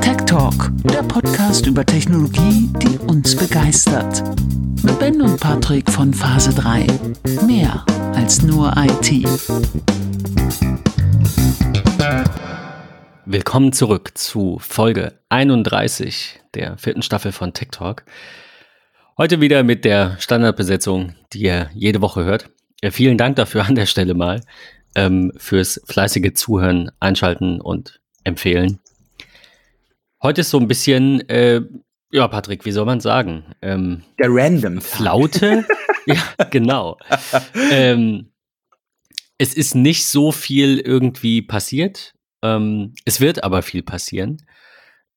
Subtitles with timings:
[0.00, 4.22] Tech Talk, der Podcast über Technologie, die uns begeistert.
[4.82, 6.86] Mit Ben und Patrick von Phase 3.
[7.46, 7.84] Mehr
[8.14, 9.26] als nur IT.
[13.24, 18.04] Willkommen zurück zu Folge 31 der vierten Staffel von Tech Talk.
[19.16, 22.50] Heute wieder mit der Standardbesetzung, die ihr jede Woche hört.
[22.82, 24.42] Ja, vielen Dank dafür an der Stelle mal
[24.96, 28.80] ähm, fürs fleißige Zuhören, Einschalten und Empfehlen.
[30.22, 31.60] Heute ist so ein bisschen, äh,
[32.10, 33.44] ja, Patrick, wie soll man sagen?
[33.62, 34.80] Ähm, der Random.
[34.80, 35.66] Flaute?
[36.06, 36.96] ja, genau.
[37.70, 38.30] ähm,
[39.38, 42.14] es ist nicht so viel irgendwie passiert.
[42.42, 44.38] Ähm, es wird aber viel passieren.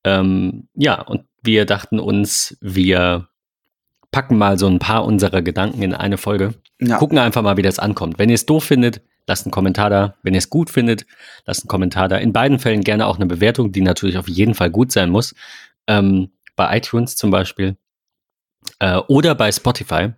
[0.03, 3.29] Ähm, ja, und wir dachten uns, wir
[4.11, 6.55] packen mal so ein paar unserer Gedanken in eine Folge.
[6.81, 6.97] Ja.
[6.97, 8.19] Gucken einfach mal, wie das ankommt.
[8.19, 10.15] Wenn ihr es doof findet, lasst einen Kommentar da.
[10.23, 11.05] Wenn ihr es gut findet,
[11.45, 12.17] lasst einen Kommentar da.
[12.17, 15.35] In beiden Fällen gerne auch eine Bewertung, die natürlich auf jeden Fall gut sein muss.
[15.87, 17.77] Ähm, bei iTunes zum Beispiel.
[18.79, 20.13] Äh, oder bei Spotify,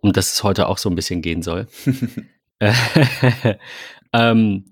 [0.00, 1.66] um das es heute auch so ein bisschen gehen soll.
[4.12, 4.64] ähm,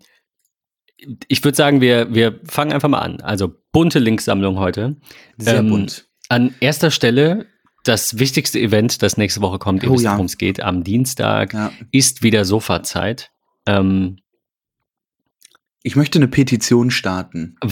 [1.28, 3.20] ich würde sagen, wir, wir fangen einfach mal an.
[3.20, 4.96] Also bunte Linksammlung heute.
[5.36, 6.06] Sehr ähm, bunt.
[6.28, 7.46] An erster Stelle
[7.84, 10.12] das wichtigste Event, das nächste Woche kommt, ihr oh, wisst, ja.
[10.12, 11.72] worum es geht, am Dienstag, ja.
[11.90, 13.31] ist wieder Sofazeit.
[13.66, 14.18] Ähm,
[15.82, 17.56] ich möchte eine Petition starten.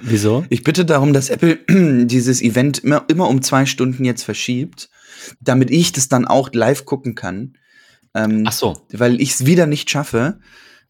[0.00, 0.44] Wieso?
[0.50, 1.58] Ich bitte darum, dass Apple
[2.06, 4.88] dieses Event immer, immer um zwei Stunden jetzt verschiebt,
[5.40, 7.58] damit ich das dann auch live gucken kann.
[8.14, 8.86] Ähm, Ach so.
[8.92, 10.38] Weil ich es wieder nicht schaffe.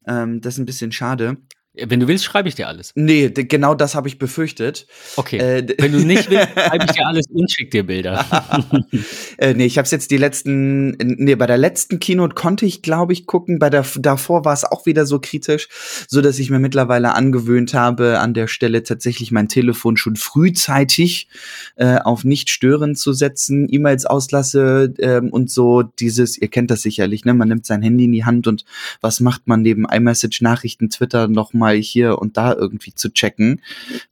[0.07, 1.39] Ähm, das ist ein bisschen schade.
[1.85, 2.93] Wenn du willst, schreibe ich dir alles.
[2.95, 4.87] Nee, genau das habe ich befürchtet.
[5.17, 5.39] Okay.
[5.39, 8.25] Äh, Wenn du nicht willst, schreibe ich dir alles und schick dir Bilder.
[9.39, 12.83] äh, nee, ich habe es jetzt die letzten, nee, bei der letzten Keynote konnte ich,
[12.83, 13.59] glaube ich, gucken.
[13.59, 15.69] Bei der davor war es auch wieder so kritisch,
[16.09, 21.29] so dass ich mir mittlerweile angewöhnt habe, an der Stelle tatsächlich mein Telefon schon frühzeitig
[21.77, 26.83] äh, auf nicht stören zu setzen, E-Mails auslasse ähm, und so dieses, ihr kennt das
[26.83, 27.35] sicherlich, ne?
[27.35, 28.65] Man nimmt sein Handy in die Hand und
[29.01, 33.61] was macht man neben iMessage, Nachrichten, Twitter noch mal hier und da irgendwie zu checken.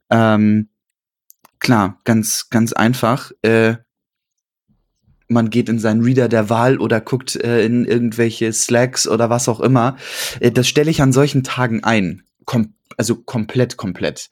[0.09, 0.67] Ähm,
[1.59, 3.31] klar, ganz, ganz einfach.
[3.43, 3.75] Äh,
[5.27, 9.47] man geht in seinen Reader der Wahl oder guckt äh, in irgendwelche Slacks oder was
[9.47, 9.95] auch immer.
[10.39, 12.23] Äh, das stelle ich an solchen Tagen ein.
[12.45, 14.29] Kom also komplett, komplett.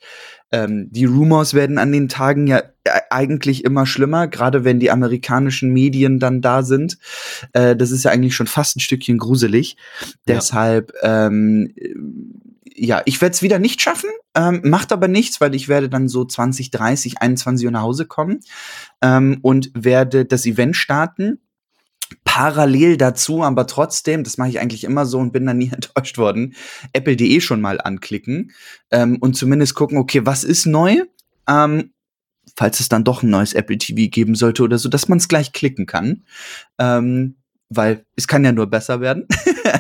[0.51, 4.91] Ähm, die Rumors werden an den Tagen ja äh, eigentlich immer schlimmer, gerade wenn die
[4.91, 6.97] amerikanischen Medien dann da sind.
[7.53, 9.75] Äh, das ist ja eigentlich schon fast ein Stückchen gruselig.
[10.01, 10.35] Ja.
[10.35, 11.73] Deshalb ähm,
[12.75, 16.07] ja, ich werde es wieder nicht schaffen, ähm, macht aber nichts, weil ich werde dann
[16.07, 18.39] so 20, 30, 21 Uhr nach Hause kommen
[19.01, 21.39] ähm, und werde das Event starten.
[22.23, 26.17] Parallel dazu, aber trotzdem, das mache ich eigentlich immer so und bin dann nie enttäuscht
[26.17, 26.56] worden,
[26.94, 28.51] apple.de schon mal anklicken
[28.91, 31.01] ähm, und zumindest gucken, okay, was ist neu?
[31.47, 31.91] Ähm,
[32.55, 35.28] falls es dann doch ein neues Apple TV geben sollte oder so, dass man es
[35.28, 36.23] gleich klicken kann.
[36.78, 37.35] Ähm,
[37.75, 39.28] weil es kann ja nur besser werden.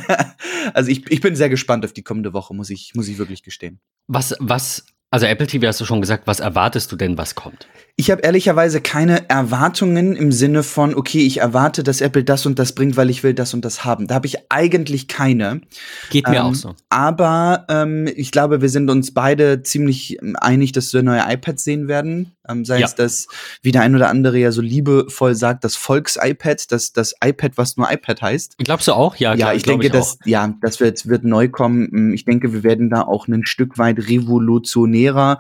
[0.73, 3.43] also ich, ich bin sehr gespannt auf die kommende Woche, muss ich, muss ich wirklich
[3.43, 3.79] gestehen.
[4.07, 7.67] Was, was, also Apple TV hast du schon gesagt, was erwartest du denn, was kommt?
[7.95, 12.57] Ich habe ehrlicherweise keine Erwartungen im Sinne von, okay, ich erwarte, dass Apple das und
[12.57, 14.07] das bringt, weil ich will das und das haben.
[14.07, 15.61] Da habe ich eigentlich keine.
[16.09, 16.73] Geht mir ähm, auch so.
[16.89, 21.87] Aber ähm, ich glaube, wir sind uns beide ziemlich einig, dass wir neue iPads sehen
[21.87, 22.31] werden.
[22.47, 22.85] Ähm, sei ja.
[22.85, 23.27] es das,
[23.61, 27.77] wie der ein oder andere ja so liebevoll sagt, das Volks-iPad, das, das iPad, was
[27.77, 28.57] nur iPad heißt.
[28.57, 29.15] Glaubst du auch?
[29.15, 31.89] Ja, ja klar, ich denke, ich dass, ja, das wird, wird neu kommen.
[31.93, 35.39] Ähm, ich denke, wir werden da auch ein Stück weit revolutionärer.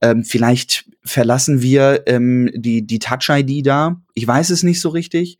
[0.00, 4.00] Ähm, vielleicht verlassen wir ähm, die, die Touch-ID da.
[4.14, 5.38] Ich weiß es nicht so richtig.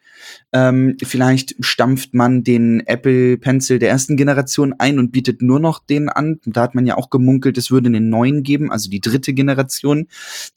[0.53, 5.79] Ähm, vielleicht stampft man den Apple Pencil der ersten Generation ein und bietet nur noch
[5.79, 6.41] den an.
[6.45, 10.09] Da hat man ja auch gemunkelt, es würde einen neuen geben, also die dritte Generation,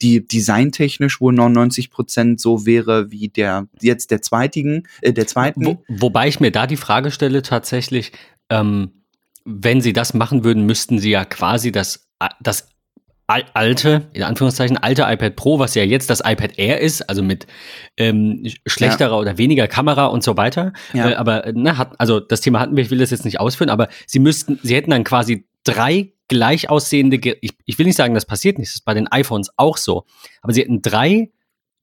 [0.02, 5.64] die designtechnisch wohl 99 Prozent so wäre wie der jetzt der zweitigen, äh, der zweiten.
[5.64, 8.12] Wo, wobei ich mir da die Frage stelle tatsächlich,
[8.50, 8.90] ähm,
[9.44, 12.08] wenn sie das machen würden, müssten sie ja quasi das,
[12.40, 12.68] das
[13.26, 17.46] alte, in Anführungszeichen, alte iPad Pro, was ja jetzt das iPad Air ist, also mit
[17.96, 19.18] ähm, schlechterer ja.
[19.18, 20.72] oder weniger Kamera und so weiter.
[20.92, 21.10] Ja.
[21.10, 23.70] Äh, aber ne, hat, also das Thema hatten wir, ich will das jetzt nicht ausführen,
[23.70, 28.14] aber sie müssten, sie hätten dann quasi drei gleich aussehende, ich, ich will nicht sagen,
[28.14, 30.04] das passiert nicht, das ist bei den iPhones auch so,
[30.42, 31.30] aber sie hätten drei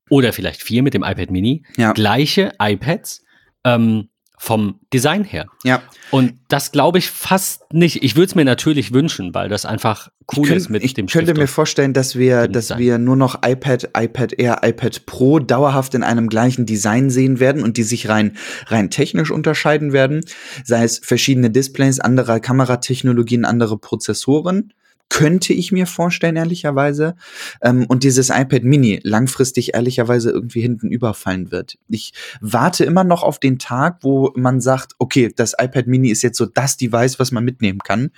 [0.09, 1.91] oder vielleicht vier mit dem iPad Mini, ja.
[1.93, 3.23] gleiche iPads,
[3.65, 4.09] ähm,
[4.43, 5.45] vom Design her.
[5.63, 5.81] Ja.
[6.11, 8.03] Und das glaube ich fast nicht.
[8.03, 11.07] Ich würde es mir natürlich wünschen, weil das einfach cool könnt, ist mit ich dem
[11.07, 12.79] könnte Stift mir vorstellen, dass wir, dem dass Design.
[12.79, 17.63] wir nur noch iPad, iPad Air, iPad Pro dauerhaft in einem gleichen Design sehen werden
[17.63, 18.35] und die sich rein,
[18.67, 20.25] rein technisch unterscheiden werden.
[20.65, 24.73] Sei es verschiedene Displays, andere Kameratechnologien, andere Prozessoren.
[25.09, 27.15] Könnte ich mir vorstellen, ehrlicherweise.
[27.61, 31.77] Ähm, und dieses iPad Mini langfristig ehrlicherweise irgendwie hinten überfallen wird.
[31.87, 36.23] Ich warte immer noch auf den Tag, wo man sagt, okay, das iPad Mini ist
[36.23, 38.09] jetzt so das Device, was man mitnehmen kann.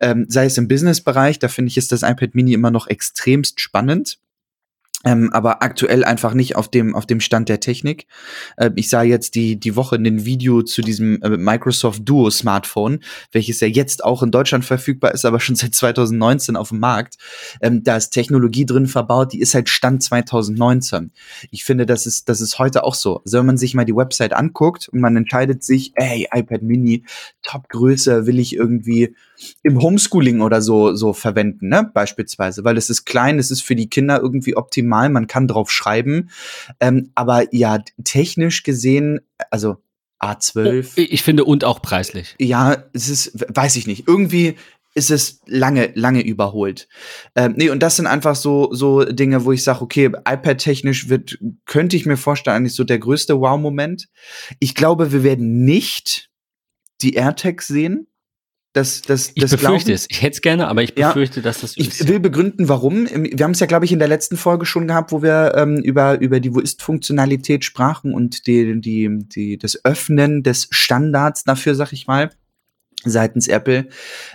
[0.00, 3.60] Ähm, sei es im Business-Bereich, da finde ich, ist das iPad Mini immer noch extremst
[3.60, 4.18] spannend.
[5.04, 8.08] Ähm, aber aktuell einfach nicht auf dem, auf dem Stand der Technik.
[8.56, 12.98] Äh, ich sah jetzt die, die Woche ein Video zu diesem äh, Microsoft Duo Smartphone,
[13.30, 17.16] welches ja jetzt auch in Deutschland verfügbar ist, aber schon seit 2019 auf dem Markt.
[17.60, 21.12] Ähm, da ist Technologie drin verbaut, die ist halt Stand 2019.
[21.52, 23.20] Ich finde, das ist, das ist heute auch so.
[23.24, 27.04] Also wenn man sich mal die Website anguckt und man entscheidet sich, ey, iPad Mini,
[27.42, 29.14] Top-Größe, will ich irgendwie
[29.62, 31.88] im Homeschooling oder so, so verwenden, ne?
[31.94, 35.70] Beispielsweise, weil es ist klein, es ist für die Kinder irgendwie optimal, man kann drauf
[35.70, 36.30] schreiben.
[36.80, 39.20] Ähm, aber ja, technisch gesehen,
[39.50, 39.76] also
[40.20, 42.34] A12, Ich finde und auch preislich.
[42.40, 44.56] ja, es ist, weiß ich nicht, irgendwie
[44.94, 46.88] ist es lange, lange überholt.
[47.36, 51.38] Ähm, nee, und das sind einfach so, so Dinge, wo ich sage, okay, iPad-technisch wird,
[51.66, 54.08] könnte ich mir vorstellen, eigentlich so der größte Wow-Moment.
[54.58, 56.30] Ich glaube, wir werden nicht
[57.00, 58.07] die AirTags sehen.
[58.78, 60.06] Das, das, Ich das befürchte glauben- es.
[60.08, 61.08] Ich hätte es gerne, aber ich Ja.
[61.08, 62.08] befürchte, dass das so ich ist.
[62.08, 63.06] will begründen, warum.
[63.12, 65.76] Wir haben es ja, glaube ich, in der letzten Folge schon gehabt, wo wir ähm,
[65.78, 71.74] über, über die Wo ist-Funktionalität sprachen und die, die, die, das Öffnen des Standards dafür,
[71.74, 72.30] sag ich mal,
[73.04, 73.88] seitens Apple.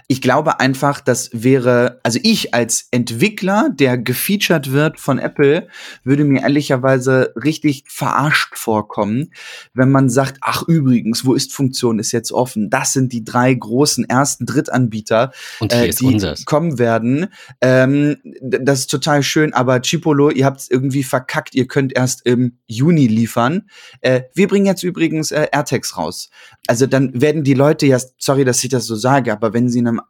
[0.08, 5.68] Ich glaube einfach, das wäre, also ich als Entwickler, der gefeatured wird von Apple,
[6.04, 9.32] würde mir ehrlicherweise richtig verarscht vorkommen,
[9.74, 12.70] wenn man sagt, ach übrigens, wo ist Funktion ist jetzt offen.
[12.70, 15.32] Das sind die drei großen ersten Drittanbieter,
[15.62, 16.46] äh, die unseres.
[16.46, 17.28] kommen werden.
[17.60, 22.26] Ähm, das ist total schön, aber Chipolo, ihr habt es irgendwie verkackt, ihr könnt erst
[22.26, 23.64] im Juni liefern.
[24.02, 26.30] Äh, wir bringen jetzt übrigens äh, AirTags raus.
[26.68, 29.80] Also dann werden die Leute ja, sorry, dass ich das so sage, aber wenn sie
[29.80, 30.02] in einem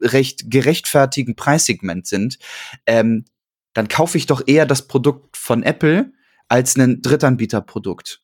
[0.00, 2.38] recht gerechtfertigen Preissegment sind,
[2.86, 3.24] ähm,
[3.72, 6.12] dann kaufe ich doch eher das Produkt von Apple
[6.48, 8.21] als ein Drittanbieterprodukt.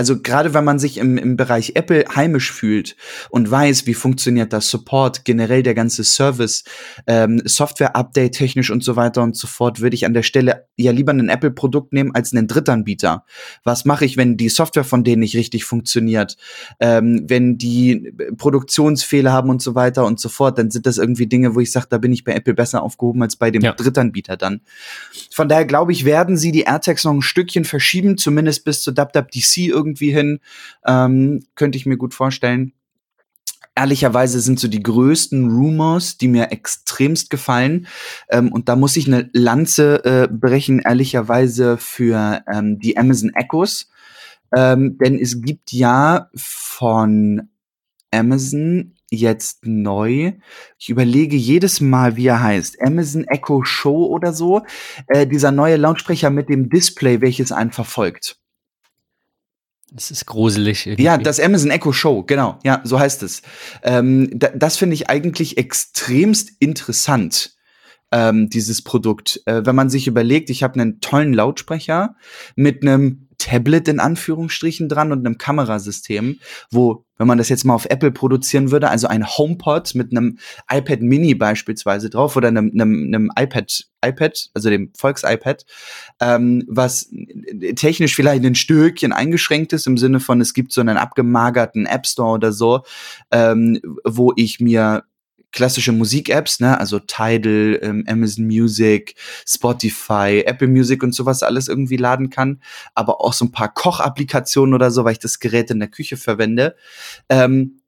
[0.00, 2.96] Also gerade wenn man sich im, im Bereich Apple heimisch fühlt
[3.28, 6.64] und weiß, wie funktioniert das Support, generell der ganze Service,
[7.06, 10.90] ähm, Software-Update technisch und so weiter und so fort, würde ich an der Stelle ja
[10.90, 13.26] lieber ein Apple-Produkt nehmen als einen Drittanbieter.
[13.62, 16.38] Was mache ich, wenn die Software von denen nicht richtig funktioniert,
[16.80, 21.26] ähm, wenn die Produktionsfehler haben und so weiter und so fort, dann sind das irgendwie
[21.26, 23.74] Dinge, wo ich sage, da bin ich bei Apple besser aufgehoben als bei dem Ja.
[23.74, 24.62] Drittanbieter dann.
[25.30, 28.96] Von daher glaube ich, werden sie die AirTags noch ein Stückchen verschieben, zumindest bis zu
[28.96, 30.40] WWDC irgendwie hin.
[30.86, 32.72] Ähm, könnte ich mir gut vorstellen.
[33.76, 37.86] Ehrlicherweise sind so die größten Rumors, die mir extremst gefallen.
[38.28, 43.88] Ähm, und da muss ich eine Lanze äh, brechen, ehrlicherweise für ähm, die Amazon Echos.
[44.54, 47.48] Ähm, denn es gibt ja von
[48.10, 50.32] Amazon jetzt neu.
[50.78, 52.80] Ich überlege jedes Mal, wie er heißt.
[52.80, 54.62] Amazon Echo Show oder so.
[55.08, 58.39] Äh, dieser neue Lautsprecher mit dem Display, welches einen verfolgt.
[59.92, 60.86] Das ist gruselig.
[60.86, 61.02] Irgendwie.
[61.02, 62.58] Ja, das Amazon Echo Show, genau.
[62.64, 63.42] Ja, so heißt es.
[63.82, 67.56] Ähm, da, das finde ich eigentlich extremst interessant,
[68.12, 69.42] ähm, dieses Produkt.
[69.46, 72.14] Äh, wenn man sich überlegt, ich habe einen tollen Lautsprecher
[72.54, 76.38] mit einem Tablet in Anführungsstrichen dran und einem Kamerasystem,
[76.70, 80.38] wo, wenn man das jetzt mal auf Apple produzieren würde, also ein HomePod mit einem
[80.70, 85.64] iPad Mini beispielsweise drauf oder einem, einem, einem iPad, iPad, also dem Volks-iPad,
[86.20, 87.10] ähm, was
[87.76, 92.06] technisch vielleicht ein Stückchen eingeschränkt ist, im Sinne von, es gibt so einen abgemagerten App
[92.06, 92.82] Store oder so,
[93.30, 95.04] ähm, wo ich mir
[95.52, 99.14] klassische Musik-Apps, ne, also Tidal, ähm, Amazon Music,
[99.46, 102.60] Spotify, Apple Music und sowas alles irgendwie laden kann,
[102.94, 106.16] aber auch so ein paar Koch-Applikationen oder so, weil ich das Gerät in der Küche
[106.16, 106.76] verwende.
[107.28, 107.80] Ähm,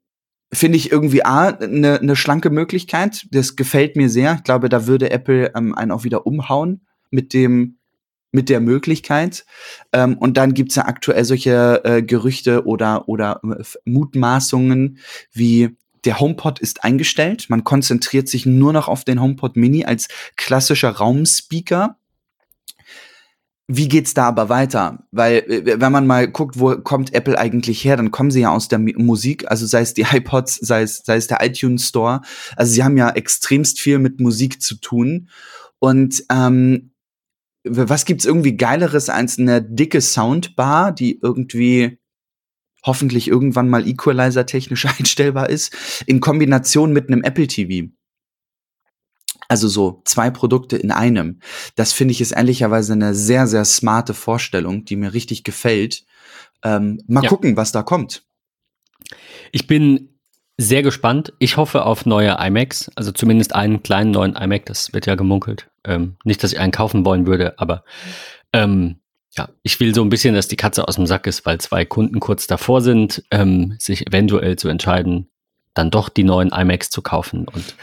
[0.51, 3.25] Finde ich irgendwie A, eine ne schlanke Möglichkeit.
[3.31, 4.35] Das gefällt mir sehr.
[4.35, 7.79] Ich glaube, da würde Apple ähm, einen auch wieder umhauen mit dem,
[8.31, 9.45] mit der Möglichkeit.
[9.93, 14.99] Ähm, und dann gibt's ja aktuell solche äh, Gerüchte oder, oder äh, Mutmaßungen
[15.31, 17.49] wie der HomePod ist eingestellt.
[17.49, 21.97] Man konzentriert sich nur noch auf den HomePod Mini als klassischer Raumspeaker.
[23.67, 25.05] Wie geht's da aber weiter?
[25.11, 28.51] Weil, äh, wenn man mal guckt, wo kommt Apple eigentlich her, dann kommen sie ja
[28.51, 32.21] aus der Musik, also sei es die iPods, sei es, sei es der iTunes Store.
[32.57, 35.29] Also sie haben ja extremst viel mit Musik zu tun.
[35.79, 36.91] Und ähm,
[37.63, 41.99] was gibt's irgendwie Geileres als eine dicke Soundbar, die irgendwie
[42.83, 47.89] hoffentlich irgendwann mal Equalizer technisch einstellbar ist, in Kombination mit einem Apple TV.
[49.49, 51.39] Also so zwei Produkte in einem.
[51.75, 56.05] Das finde ich ist ehrlicherweise eine sehr, sehr smarte Vorstellung, die mir richtig gefällt.
[56.63, 57.29] Ähm, mal Ja.
[57.29, 58.23] gucken, was da kommt.
[59.51, 60.09] Ich bin
[60.57, 61.33] sehr gespannt.
[61.39, 65.69] Ich hoffe auf neue iMacs, also zumindest einen kleinen neuen iMac, das wird ja gemunkelt.
[65.83, 67.83] Ähm, nicht, dass ich einen kaufen wollen würde, aber
[68.53, 68.97] ähm,
[69.35, 71.85] ja, ich will so ein bisschen, dass die Katze aus dem Sack ist, weil zwei
[71.85, 75.29] Kunden kurz davor sind, ähm, sich eventuell zu entscheiden,
[75.73, 77.47] dann doch die neuen iMacs zu kaufen.
[77.47, 77.75] Und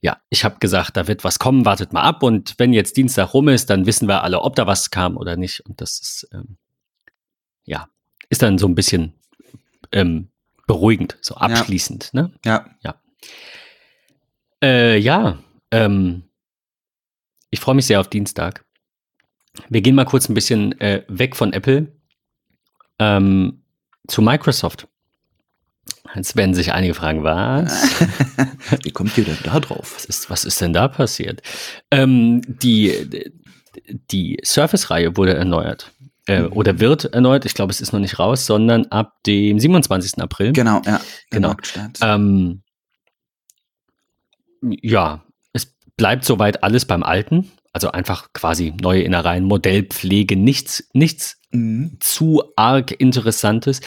[0.00, 2.22] ja, ich habe gesagt, da wird was kommen, wartet mal ab.
[2.22, 5.36] Und wenn jetzt Dienstag rum ist, dann wissen wir alle, ob da was kam oder
[5.36, 5.60] nicht.
[5.66, 6.56] Und das ist, ähm,
[7.64, 7.88] ja,
[8.28, 9.14] ist dann so ein bisschen
[9.90, 10.28] ähm,
[10.68, 12.14] beruhigend, so abschließend.
[12.14, 12.32] Ne?
[12.84, 13.00] Ja.
[14.62, 15.38] Äh, ja,
[15.72, 16.22] ähm,
[17.50, 18.65] ich freue mich sehr auf Dienstag.
[19.68, 21.92] Wir gehen mal kurz ein bisschen äh, weg von Apple
[22.98, 23.62] ähm,
[24.08, 24.88] zu Microsoft.
[26.14, 28.00] Jetzt werden sich einige fragen, was?
[28.82, 29.92] Wie kommt ihr denn da drauf?
[29.94, 31.42] Was ist, was ist denn da passiert?
[31.90, 33.30] Ähm, die
[34.10, 35.92] die Surface-Reihe wurde erneuert.
[36.26, 36.52] Äh, Mhm.
[36.52, 37.44] Oder wird erneuert.
[37.44, 40.20] Ich glaube, es ist noch nicht raus, sondern ab dem 27.
[40.20, 40.52] April.
[40.52, 41.00] Genau, ja.
[41.30, 41.54] Genau.
[42.02, 42.62] Ähm,
[44.62, 45.22] ja,
[45.52, 47.52] es bleibt soweit alles beim Alten.
[47.76, 51.98] Also einfach quasi neue Innereien, Modellpflege, nichts, nichts Mhm.
[52.00, 53.82] zu arg Interessantes.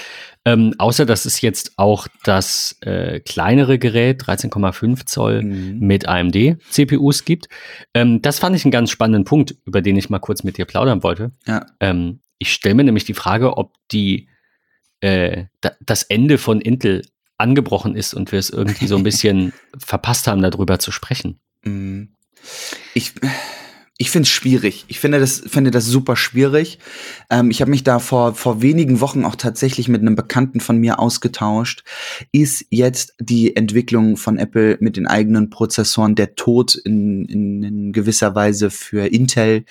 [0.45, 5.79] Ähm, außer dass es jetzt auch das äh, kleinere Gerät, 13,5 Zoll, Mhm.
[5.79, 7.47] mit AMD-CPUs gibt.
[7.95, 10.65] Ähm, das fand ich einen ganz spannenden Punkt, über den ich mal kurz mit dir
[10.65, 11.31] plaudern wollte.
[11.47, 11.65] Ja.
[11.79, 14.29] Ähm, ich stelle mir nämlich die Frage, ob die,
[14.99, 17.01] äh, da, das Ende von Intel
[17.39, 21.39] angebrochen ist und wir es irgendwie so ein bisschen verpasst haben, darüber zu sprechen.
[21.63, 22.09] Mhm.
[22.93, 23.11] Ich,
[24.01, 24.85] ich finde es schwierig.
[24.87, 26.79] Ich finde das, finde das super schwierig.
[27.29, 30.77] Ähm, ich habe mich da vor, vor wenigen Wochen auch tatsächlich mit einem Bekannten von
[30.77, 31.83] mir ausgetauscht.
[32.31, 37.91] Ist jetzt die Entwicklung von Apple mit den eigenen Prozessoren der Tod in, in, in
[37.91, 39.65] gewisser Weise für Intel?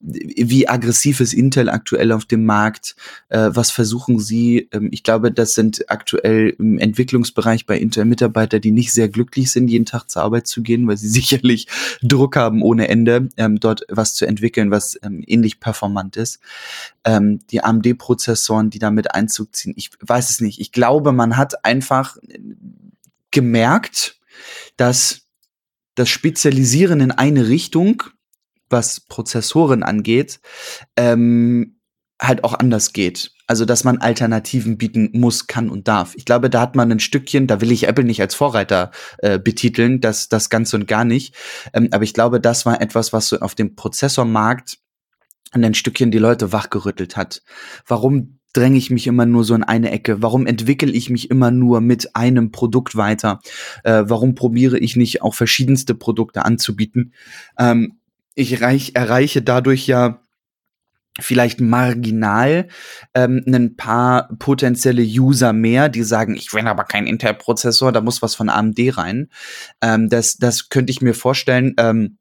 [0.00, 2.96] Wie aggressiv ist Intel aktuell auf dem Markt?
[3.28, 4.70] Äh, was versuchen sie?
[4.72, 9.50] Ähm, ich glaube, das sind aktuell im Entwicklungsbereich bei Intel Mitarbeiter, die nicht sehr glücklich
[9.50, 11.66] sind, jeden Tag zur Arbeit zu gehen, weil sie sicherlich
[12.00, 16.40] Druck haben ohne Ende, ähm, dort was zu entwickeln, was ähm, ähnlich performant ist.
[17.04, 20.60] Ähm, die AMD-Prozessoren, die damit Einzug ziehen, ich weiß es nicht.
[20.60, 22.38] Ich glaube, man hat einfach äh,
[23.30, 24.18] gemerkt,
[24.76, 25.22] dass
[25.94, 28.02] das Spezialisieren in eine Richtung,
[28.68, 30.40] was Prozessoren angeht,
[30.96, 31.75] ähm,
[32.20, 33.32] halt auch anders geht.
[33.46, 36.14] Also, dass man Alternativen bieten muss, kann und darf.
[36.16, 39.38] Ich glaube, da hat man ein Stückchen, da will ich Apple nicht als Vorreiter äh,
[39.38, 41.34] betiteln, das, das ganz und gar nicht.
[41.72, 44.78] Ähm, aber ich glaube, das war etwas, was so auf dem Prozessormarkt
[45.52, 47.42] ein Stückchen die Leute wachgerüttelt hat.
[47.86, 50.22] Warum dränge ich mich immer nur so in eine Ecke?
[50.22, 53.40] Warum entwickle ich mich immer nur mit einem Produkt weiter?
[53.84, 57.12] Äh, warum probiere ich nicht auch verschiedenste Produkte anzubieten?
[57.58, 57.98] Ähm,
[58.34, 60.20] ich reich, erreiche dadurch ja
[61.20, 62.68] vielleicht marginal
[63.14, 68.22] ähm, ein paar potenzielle User mehr, die sagen, ich will aber keinen Intel-Prozessor, da muss
[68.22, 69.28] was von AMD rein.
[69.80, 71.74] Ähm, das, das könnte ich mir vorstellen.
[71.78, 72.18] Ähm,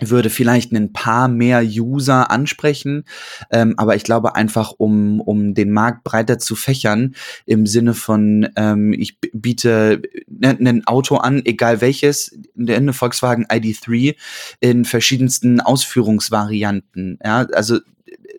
[0.00, 3.04] würde vielleicht ein paar mehr User ansprechen,
[3.50, 7.14] ähm, aber ich glaube einfach, um, um den Markt breiter zu fächern,
[7.46, 10.02] im Sinne von, ähm, ich biete
[10.42, 14.14] ein Auto an, egal welches, eine Volkswagen ID3
[14.60, 17.78] in verschiedensten Ausführungsvarianten, ja, also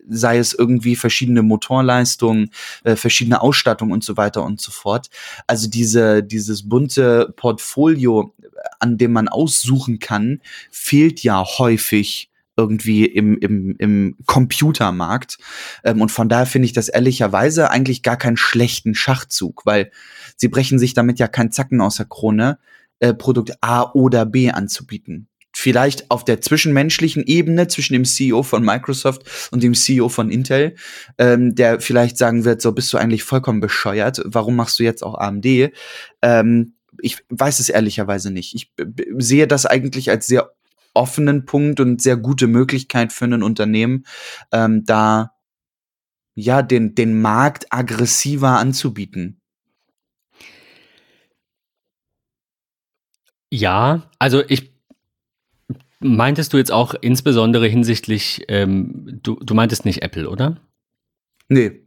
[0.08, 2.50] sei es irgendwie verschiedene Motorleistungen,
[2.84, 5.08] äh, verschiedene Ausstattung und so weiter und so fort.
[5.46, 8.34] Also diese, dieses bunte Portfolio,
[8.78, 10.40] an dem man aussuchen kann,
[10.70, 15.38] fehlt ja häufig irgendwie im, im, im Computermarkt.
[15.84, 19.90] Ähm, und von daher finde ich das ehrlicherweise eigentlich gar keinen schlechten Schachzug, weil
[20.36, 22.58] sie brechen sich damit ja keinen Zacken aus der Krone,
[22.98, 25.29] äh, Produkt A oder B anzubieten.
[25.60, 30.74] Vielleicht auf der zwischenmenschlichen Ebene zwischen dem CEO von Microsoft und dem CEO von Intel,
[31.18, 35.02] ähm, der vielleicht sagen wird, so bist du eigentlich vollkommen bescheuert, warum machst du jetzt
[35.02, 35.70] auch AMD?
[36.22, 38.54] Ähm, ich weiß es ehrlicherweise nicht.
[38.54, 38.72] Ich
[39.18, 40.50] sehe das eigentlich als sehr
[40.94, 44.06] offenen Punkt und sehr gute Möglichkeit für ein Unternehmen,
[44.52, 45.34] ähm, da
[46.34, 49.42] ja den, den Markt aggressiver anzubieten.
[53.50, 54.70] Ja, also ich
[56.00, 60.56] meintest du jetzt auch insbesondere hinsichtlich, ähm, du, du meintest nicht Apple, oder?
[61.48, 61.86] Nee.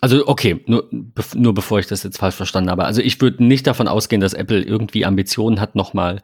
[0.00, 0.88] Also okay, nur,
[1.34, 2.84] nur bevor ich das jetzt falsch verstanden habe.
[2.84, 6.22] Also ich würde nicht davon ausgehen, dass Apple irgendwie Ambitionen hat, nochmal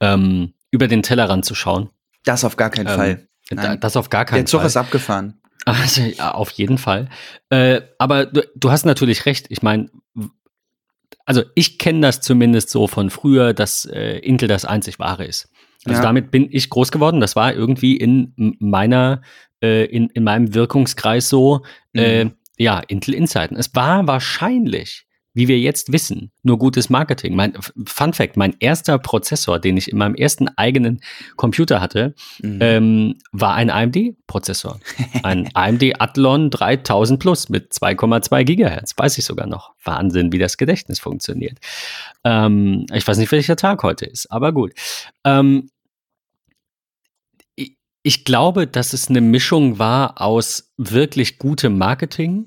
[0.00, 1.88] ähm, über den Tellerrand zu schauen.
[2.24, 3.28] Das auf gar keinen Ähm, Fall.
[3.50, 4.66] Da, das auf gar keinen Der Zug Fall.
[4.66, 5.40] ist abgefahren.
[5.68, 7.08] Also, ja, auf jeden Fall.
[7.50, 9.46] Äh, aber du, du, hast natürlich recht.
[9.48, 9.90] Ich meine,
[11.24, 15.48] also ich kenne das zumindest so von früher, dass äh, Intel das einzig wahre ist.
[15.86, 16.02] Also ja.
[16.02, 17.20] damit bin ich groß geworden.
[17.20, 19.22] Das war irgendwie in meiner,
[19.62, 21.62] äh, in, in meinem Wirkungskreis so,
[21.94, 22.32] äh, mhm.
[22.56, 23.56] ja, Intel Insighten.
[23.56, 27.36] Es war wahrscheinlich wie wir jetzt wissen, nur gutes Marketing.
[27.36, 27.52] Mein
[27.84, 31.02] Fun Fact: Mein erster Prozessor, den ich in meinem ersten eigenen
[31.36, 32.58] Computer hatte, mhm.
[32.62, 34.80] ähm, war ein AMD-Prozessor.
[35.22, 38.94] Ein AMD Athlon 3000 Plus mit 2,2 Gigahertz.
[38.96, 39.74] Weiß ich sogar noch.
[39.84, 41.58] Wahnsinn, wie das Gedächtnis funktioniert.
[42.24, 44.72] Ähm, ich weiß nicht, welcher Tag heute ist, aber gut.
[45.22, 45.68] Ähm,
[48.06, 52.46] ich glaube, dass es eine Mischung war aus wirklich gutem Marketing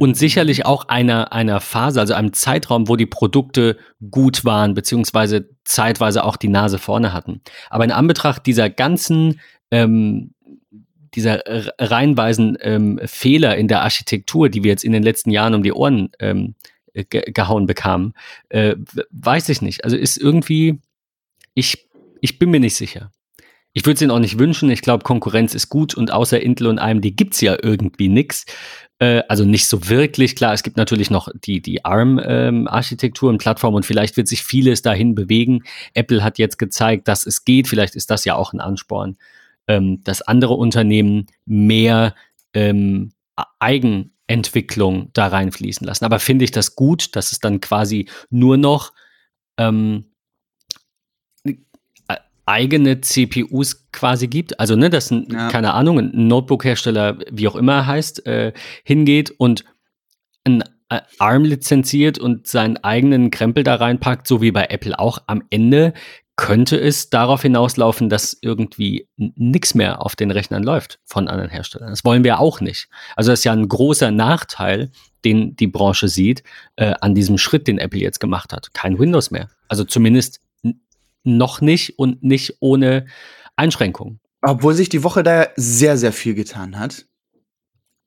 [0.00, 3.76] und sicherlich auch einer, einer Phase, also einem Zeitraum, wo die Produkte
[4.10, 7.42] gut waren, beziehungsweise zeitweise auch die Nase vorne hatten.
[7.70, 9.38] Aber in Anbetracht dieser ganzen,
[9.70, 10.34] ähm,
[11.14, 15.62] dieser reinweisen ähm, Fehler in der Architektur, die wir jetzt in den letzten Jahren um
[15.62, 16.56] die Ohren ähm,
[16.92, 18.14] ge gehauen bekamen,
[18.48, 18.74] äh,
[19.12, 19.84] weiß ich nicht.
[19.84, 20.80] Also ist irgendwie,
[21.54, 21.86] ich,
[22.20, 23.12] ich bin mir nicht sicher.
[23.78, 24.70] Ich würde es ihnen auch nicht wünschen.
[24.70, 28.44] Ich glaube, Konkurrenz ist gut und außer Intel und AMD gibt es ja irgendwie nichts.
[28.98, 30.34] Äh, also nicht so wirklich.
[30.34, 34.42] Klar, es gibt natürlich noch die, die ARM-Architektur ähm, und Plattform und vielleicht wird sich
[34.42, 35.62] vieles dahin bewegen.
[35.94, 37.68] Apple hat jetzt gezeigt, dass es geht.
[37.68, 39.16] Vielleicht ist das ja auch ein Ansporn,
[39.68, 42.16] ähm, dass andere Unternehmen mehr
[42.54, 43.12] ähm,
[43.60, 46.04] Eigenentwicklung da reinfließen lassen.
[46.04, 48.92] Aber finde ich das gut, dass es dann quasi nur noch
[49.56, 50.06] ähm,
[52.48, 54.58] eigene CPUs quasi gibt.
[54.58, 55.48] Also, ne, dass ein, ja.
[55.48, 58.52] keine Ahnung, ein Notebook-Hersteller, wie auch immer heißt, äh,
[58.84, 59.64] hingeht und
[60.44, 65.18] ein äh, ARM lizenziert und seinen eigenen Krempel da reinpackt, so wie bei Apple auch.
[65.26, 65.92] Am Ende
[66.36, 71.90] könnte es darauf hinauslaufen, dass irgendwie nichts mehr auf den Rechnern läuft von anderen Herstellern.
[71.90, 72.88] Das wollen wir auch nicht.
[73.16, 74.90] Also das ist ja ein großer Nachteil,
[75.24, 76.44] den die Branche sieht,
[76.76, 78.72] äh, an diesem Schritt, den Apple jetzt gemacht hat.
[78.72, 79.48] Kein Windows mehr.
[79.66, 80.40] Also zumindest
[81.24, 83.06] noch nicht und nicht ohne
[83.56, 84.20] Einschränkungen.
[84.42, 87.06] Obwohl sich die Woche da sehr, sehr viel getan hat.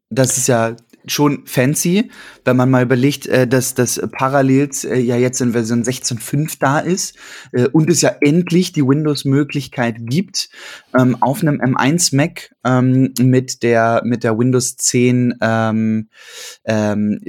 [0.09, 2.11] Das ist ja schon fancy,
[2.45, 6.79] wenn man mal überlegt, äh, dass das Parallels äh, ja jetzt in Version 16.5 da
[6.79, 7.15] ist
[7.51, 10.49] äh, und es ja endlich die Windows-Möglichkeit gibt,
[10.97, 16.07] ähm, auf einem M1 Mac ähm, mit der mit der Windows 10 ähm,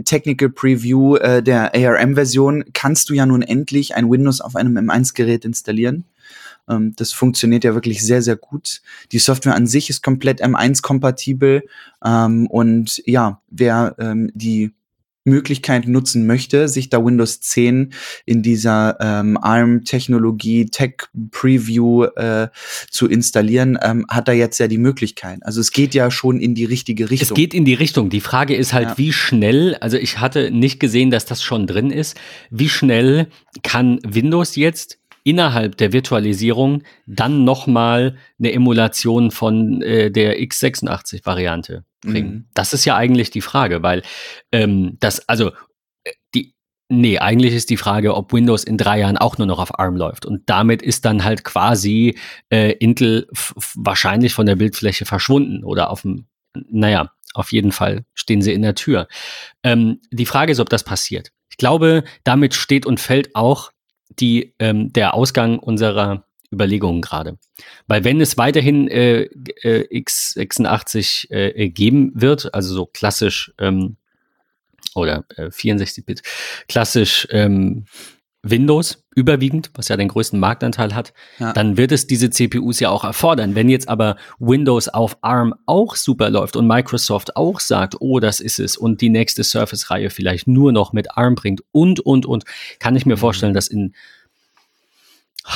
[0.05, 6.05] Technical Preview der ARM-Version kannst du ja nun endlich ein Windows auf einem M1-Gerät installieren.
[6.73, 8.83] Ähm, das funktioniert ja wirklich sehr, sehr gut.
[9.13, 11.63] Die Software an sich ist komplett M1-kompatibel.
[12.05, 14.73] Ähm, und ja, wer ähm, die
[15.25, 17.93] Möglichkeit nutzen möchte, sich da Windows 10
[18.27, 20.95] in dieser ähm, ARM-Technologie Tech
[21.31, 22.49] Preview äh,
[22.91, 25.39] zu installieren, ähm, hat er jetzt ja die Möglichkeit.
[25.43, 27.29] Also es geht ja schon in die richtige Richtung.
[27.29, 28.11] Es geht in die Richtung.
[28.11, 28.99] Die Frage ist halt, ja.
[28.99, 32.19] wie schnell, also ich hatte nicht gesehen, dass das schon drin ist,
[32.51, 33.29] wie schnell
[33.63, 42.35] kann Windows jetzt innerhalb der Virtualisierung dann nochmal eine Emulation von äh, der x86-Variante bringen?
[42.35, 42.45] Mhm.
[42.55, 44.03] Das ist ja eigentlich die Frage, weil
[44.51, 45.53] ähm, das, also
[46.05, 46.55] äh, die,
[46.89, 49.97] nee, eigentlich ist die Frage, ob Windows in drei Jahren auch nur noch auf ARM
[49.97, 50.27] läuft.
[50.27, 52.19] Und damit ist dann halt quasi
[52.51, 53.29] äh, Intel
[53.75, 58.63] wahrscheinlich von der Bildfläche verschwunden oder auf dem, naja, auf jeden Fall stehen sie in
[58.63, 59.09] der Tür.
[59.63, 61.31] Ähm, die Frage ist, ob das passiert.
[61.51, 63.71] Ich glaube, damit steht und fällt auch
[64.19, 67.39] die, ähm, der Ausgang unserer Überlegungen gerade.
[67.87, 69.23] Weil wenn es weiterhin äh,
[69.63, 73.97] äh, x86 äh, geben wird, also so klassisch ähm,
[74.95, 76.23] oder äh, 64-Bit,
[76.69, 77.87] klassisch ähm,
[78.43, 81.53] Windows überwiegend, was ja den größten Marktanteil hat, ja.
[81.53, 83.55] dann wird es diese CPUs ja auch erfordern.
[83.55, 88.41] Wenn jetzt aber Windows auf ARM auch super läuft und Microsoft auch sagt, oh, das
[88.41, 92.45] ist es und die nächste Surface-Reihe vielleicht nur noch mit ARM bringt und, und, und,
[92.81, 93.21] kann ich mir mhm.
[93.21, 93.95] vorstellen, dass in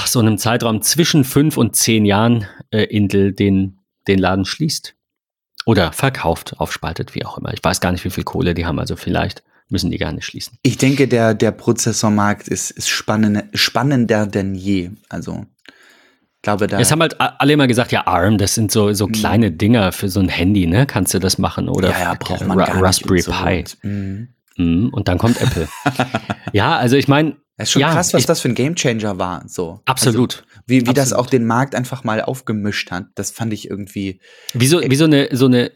[0.04, 4.94] so einem Zeitraum zwischen fünf und zehn Jahren äh, Intel den, den Laden schließt.
[5.64, 7.52] Oder verkauft, aufspaltet, wie auch immer.
[7.52, 10.24] Ich weiß gar nicht, wie viel Kohle die haben, also vielleicht müssen die gar nicht
[10.24, 10.58] schließen.
[10.62, 14.90] Ich denke, der, der Prozessormarkt ist, ist spannender, spannender denn je.
[15.08, 15.46] Also,
[16.42, 16.78] glaube da.
[16.78, 19.12] Es haben halt alle immer gesagt, ja, ARM, das sind so, so mhm.
[19.12, 20.86] kleine Dinger für so ein Handy, ne?
[20.86, 21.68] Kannst du das machen?
[21.68, 23.64] Oder ja, ja, braucht man gar Raspberry so Pi.
[23.82, 24.28] Mhm.
[24.56, 24.88] Mhm.
[24.90, 25.68] Und dann kommt Apple.
[26.52, 27.36] ja, also ich meine.
[27.58, 29.42] Es ist schon ja, krass, was ich, das für ein Gamechanger war.
[29.48, 29.80] So.
[29.86, 30.34] Absolut.
[30.34, 30.98] Also, wie, wie absolut.
[30.98, 33.06] das auch den Markt einfach mal aufgemischt hat.
[33.14, 34.20] Das fand ich irgendwie.
[34.52, 35.72] Wie so, wie so eine, so eine,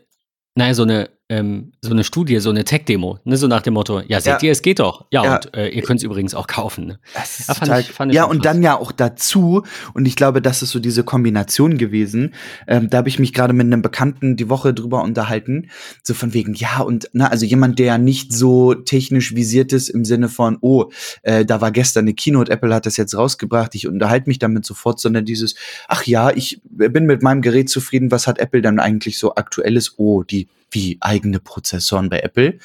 [0.54, 4.00] naja, so eine ähm, so eine Studie, so eine Tech-Demo, ne, so nach dem Motto,
[4.06, 4.48] ja, seht Ja.
[4.48, 5.06] ihr, es geht doch.
[5.10, 5.36] Ja, Ja.
[5.36, 6.86] und äh, ihr könnt es übrigens auch kaufen.
[6.86, 6.98] Ne?
[7.14, 8.52] Das ist Ja, fand total, ich- fand ja, und krass.
[8.52, 9.62] dann ja auch dazu,
[9.94, 12.34] und ich glaube, das ist so diese Kombination gewesen.
[12.66, 15.70] Ähm, da habe ich mich gerade mit einem Bekannten die Woche drüber unterhalten.
[16.02, 20.04] So von wegen, ja, und ne, also jemand, der nicht so technisch visiert ist im
[20.04, 20.90] Sinne von, oh,
[21.22, 24.64] äh, da war gestern eine Keynote, Apple hat das jetzt rausgebracht, ich unterhalte mich damit
[24.66, 25.54] sofort, sondern dieses,
[25.86, 29.94] ach ja, ich bin mit meinem Gerät zufrieden, was hat Apple dann eigentlich so aktuelles?
[29.96, 32.58] Oh, die wie eigene Prozessoren bei Apple.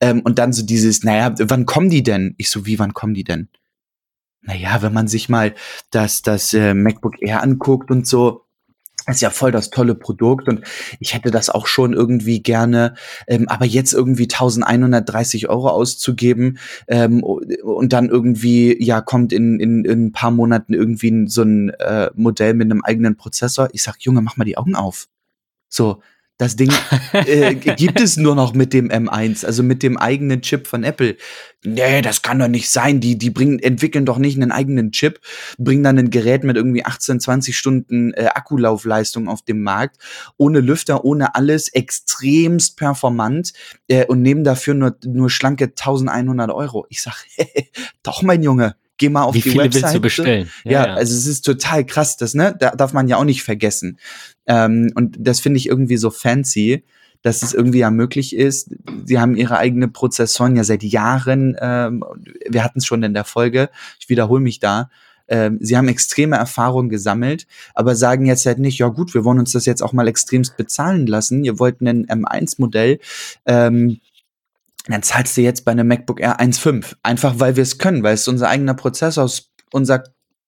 [0.00, 2.34] Ähm, und dann so dieses, naja, wann kommen die denn?
[2.38, 3.48] Ich so, wie, wann kommen die denn?
[4.42, 5.54] Naja, wenn man sich mal
[5.90, 8.46] das, das äh, MacBook Air anguckt und so,
[9.06, 10.62] ist ja voll das tolle Produkt und
[10.98, 12.94] ich hätte das auch schon irgendwie gerne,
[13.28, 19.84] ähm, aber jetzt irgendwie 1130 Euro auszugeben ähm, und dann irgendwie, ja, kommt in, in,
[19.84, 23.68] in ein paar Monaten irgendwie so ein äh, Modell mit einem eigenen Prozessor.
[23.72, 25.08] Ich sag, Junge, mach mal die Augen auf.
[25.68, 26.02] So,
[26.38, 26.70] das Ding
[27.12, 31.16] äh, gibt es nur noch mit dem M1, also mit dem eigenen Chip von Apple.
[31.64, 33.00] Nee, das kann doch nicht sein.
[33.00, 35.20] Die, die bringen, entwickeln doch nicht einen eigenen Chip,
[35.58, 39.96] bringen dann ein Gerät mit irgendwie 18, 20 Stunden äh, Akkulaufleistung auf dem Markt,
[40.36, 43.52] ohne Lüfter, ohne alles, extremst performant
[43.88, 46.86] äh, und nehmen dafür nur, nur schlanke 1100 Euro.
[46.90, 47.16] Ich sag,
[48.02, 49.84] doch, mein Junge, geh mal auf Wie die viele Webseite.
[49.84, 50.50] willst du bestellen?
[50.64, 52.54] Ja, also es ist total krass, das, ne?
[52.58, 53.98] Da darf man ja auch nicht vergessen.
[54.46, 56.84] Ähm, und das finde ich irgendwie so fancy,
[57.22, 58.74] dass es irgendwie ja möglich ist.
[59.04, 62.04] Sie haben ihre eigene Prozessoren ja seit Jahren, ähm,
[62.48, 64.90] wir hatten es schon in der Folge, ich wiederhole mich da.
[65.28, 69.40] Ähm, sie haben extreme Erfahrungen gesammelt, aber sagen jetzt halt nicht, ja gut, wir wollen
[69.40, 71.44] uns das jetzt auch mal extremst bezahlen lassen.
[71.44, 73.00] Ihr wollt ein M1-Modell,
[73.44, 73.98] ähm,
[74.94, 76.94] dann zahlst du jetzt bei einem MacBook Air 1.5.
[77.02, 80.04] Einfach weil wir es können, weil es unser eigener Prozessor ist, unser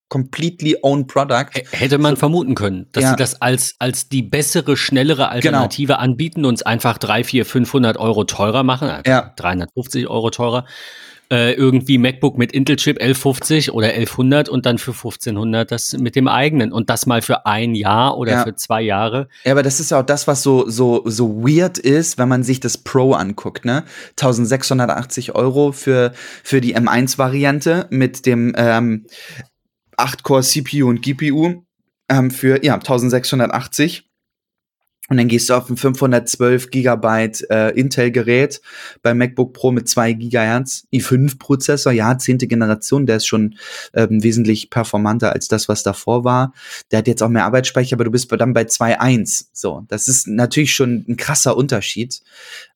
[0.08, 1.50] completely own product.
[1.72, 3.10] Hätte man vermuten können, dass Ja.
[3.10, 7.96] sie das als, als die bessere, schnellere Alternative anbieten und es einfach 3, 4, 500
[7.98, 9.34] Euro teurer machen, also Ja.
[9.36, 10.64] 350 Euro teurer,
[11.30, 16.26] äh, irgendwie MacBook mit Intel-Chip 1150 oder 1100 und dann für 1500 das mit dem
[16.26, 18.44] eigenen und das mal für ein Jahr oder Ja.
[18.44, 19.28] für zwei Jahre.
[19.44, 22.42] Ja, aber das ist ja auch das, was so, so, so weird ist, wenn man
[22.44, 23.84] sich das Pro anguckt, ne?
[24.12, 26.12] 1680 Euro für,
[26.42, 29.04] für die M1-Variante mit dem ähm,
[29.98, 31.62] 8-Core CPU und GPU
[32.08, 34.07] ähm, für, ja, 1680.
[35.08, 38.60] Und dann gehst du auf ein 512 Gigabyte äh, Intel-Gerät
[39.02, 43.56] bei MacBook Pro mit 2 Gigahertz i5-Prozessor, ja, zehnte Generation, der ist schon
[43.94, 46.52] ähm, wesentlich performanter als das, was davor war.
[46.90, 49.46] Der hat jetzt auch mehr Arbeitsspeicher, aber du bist dann bei 2.1.
[49.52, 52.20] So, das ist natürlich schon ein krasser Unterschied.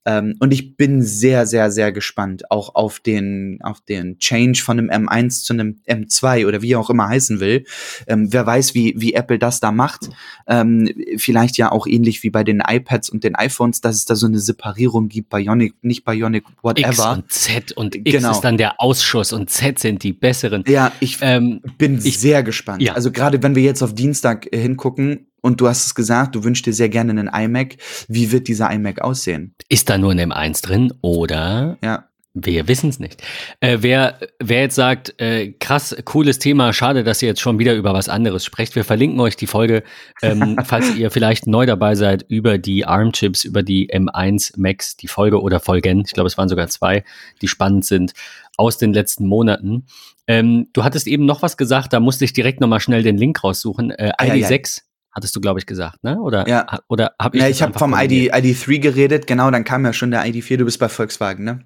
[0.04, 4.78] Ähm, und ich bin sehr, sehr, sehr gespannt auch auf den, auf den Change von
[4.78, 7.64] einem M1 zu einem M2 oder wie er auch immer heißen will.
[8.06, 10.10] Ähm, wer weiß, wie, wie Apple das da macht.
[10.48, 14.14] Ähm, vielleicht ja auch ähnlich wie bei den iPads und den iPhones, dass es da
[14.16, 17.12] so eine Separierung gibt, Bionic, nicht Bionic, X whatever.
[17.12, 18.30] und Z und X Genau.
[18.32, 20.64] ist dann der Ausschuss und Z sind die besseren.
[20.66, 22.82] Ja, ich Ähm, bin ich- sehr gespannt.
[22.82, 22.94] ja.
[22.94, 26.44] Also gerade wenn wir jetzt auf Dienstag äh, hingucken und du hast es gesagt, du
[26.44, 27.76] wünschst dir sehr gerne einen iMac.
[28.08, 29.54] Wie wird dieser iMac aussehen?
[29.68, 32.04] ist da nur ein M1 drin oder Ja.
[32.34, 33.22] Wir wissen es nicht.
[33.60, 37.74] Äh, wer, wer jetzt sagt, äh, krass, cooles Thema, schade, dass ihr jetzt schon wieder
[37.74, 38.74] über was anderes sprecht.
[38.74, 39.82] Wir verlinken euch die Folge,
[40.22, 45.08] ähm, falls ihr vielleicht neu dabei seid, über die ARM-Chips, über die M1 Max, die
[45.08, 47.04] Folge oder Folgen, ich glaube, es waren sogar zwei,
[47.42, 48.14] die spannend sind,
[48.56, 49.84] aus den letzten Monaten.
[50.26, 53.44] Ähm, du hattest eben noch was gesagt, da musste ich direkt nochmal schnell den Link
[53.44, 53.90] raussuchen.
[53.90, 54.48] Äh, Ah, ja, ja.
[54.48, 56.18] ID6 hattest du, glaube ich, gesagt, ne?
[56.18, 56.80] Oder, Ja.
[56.88, 58.34] oder habe ich ja ich habe vom ID, kombiniert?
[58.36, 61.60] ID3 geredet, genau, dann kam ja schon der ID4, du bist bei Volkswagen, ne?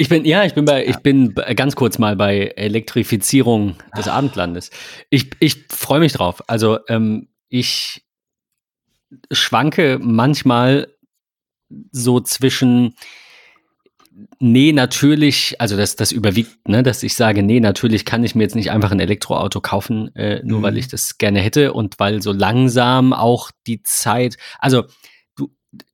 [0.00, 4.70] Ich bin, ja, ich bin bei, ich bin ganz kurz mal bei Elektrifizierung des Abendlandes.
[5.10, 6.42] Ich, ich freue mich drauf.
[6.46, 8.02] Also, ähm, ich
[9.30, 10.88] schwanke manchmal
[11.92, 12.94] so zwischen,
[14.38, 18.44] nee, natürlich, also das, das überwiegt, ne, dass ich sage, nee, natürlich kann ich mir
[18.44, 20.62] jetzt nicht einfach ein Elektroauto kaufen, äh, nur Mhm.
[20.62, 24.84] weil ich das gerne hätte und weil so langsam auch die Zeit, also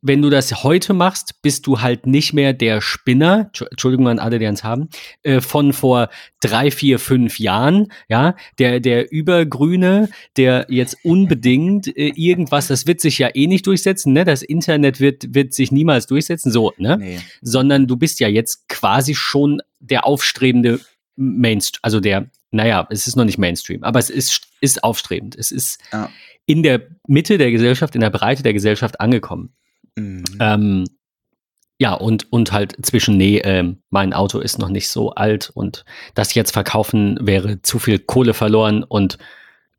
[0.01, 4.19] wenn du das heute machst, bist du halt nicht mehr der Spinner, Tschu- Entschuldigung an
[4.19, 4.89] alle, die uns haben,
[5.23, 6.09] äh, von vor
[6.41, 10.09] drei, vier, fünf Jahren, ja, der, der Übergrüne,
[10.39, 14.99] der jetzt unbedingt äh, irgendwas, das wird sich ja eh nicht durchsetzen, ne, das Internet
[15.01, 17.21] wird, wird sich niemals durchsetzen, so, ne, Nee.
[17.43, 20.81] sondern du bist ja jetzt quasi schon der aufstrebende
[21.17, 25.37] Mainstream, also der, naja, es ist noch nicht Mainstream, aber es ist, ist aufstrebend.
[25.37, 26.09] Es ist Ja.
[26.47, 29.53] in der Mitte der Gesellschaft, in der Breite der Gesellschaft angekommen.
[29.97, 30.25] Mhm.
[30.41, 30.85] Ähm,
[31.79, 35.85] ja, und, und halt zwischen, nee, ähm, mein Auto ist noch nicht so alt und
[36.15, 39.19] das jetzt verkaufen wäre zu viel Kohle verloren und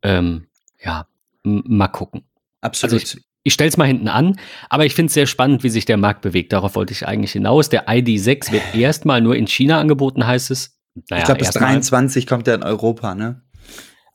[0.02, 0.46] ähm,
[0.80, 1.06] ja,
[1.42, 2.22] mal gucken.
[2.60, 2.94] Absolut.
[2.94, 5.70] Also ich, ich stelle es mal hinten an, aber ich finde es sehr spannend, wie
[5.70, 6.52] sich der Markt bewegt.
[6.52, 7.68] Darauf wollte ich eigentlich hinaus.
[7.68, 10.78] Der ID6 wird erstmal nur in China angeboten, heißt es.
[11.10, 13.42] Naja, ich glaube, bis 23 kommt er in Europa, ne?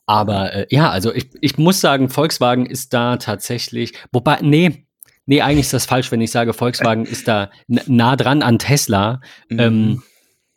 [0.06, 4.83] Aber äh, ja, also ich, ich muss sagen, Volkswagen ist da tatsächlich, wobei, nee,
[5.26, 9.20] nee, eigentlich ist das falsch, wenn ich sage, Volkswagen ist da nah dran an Tesla.
[9.48, 9.60] Mhm.
[9.60, 10.02] Ähm,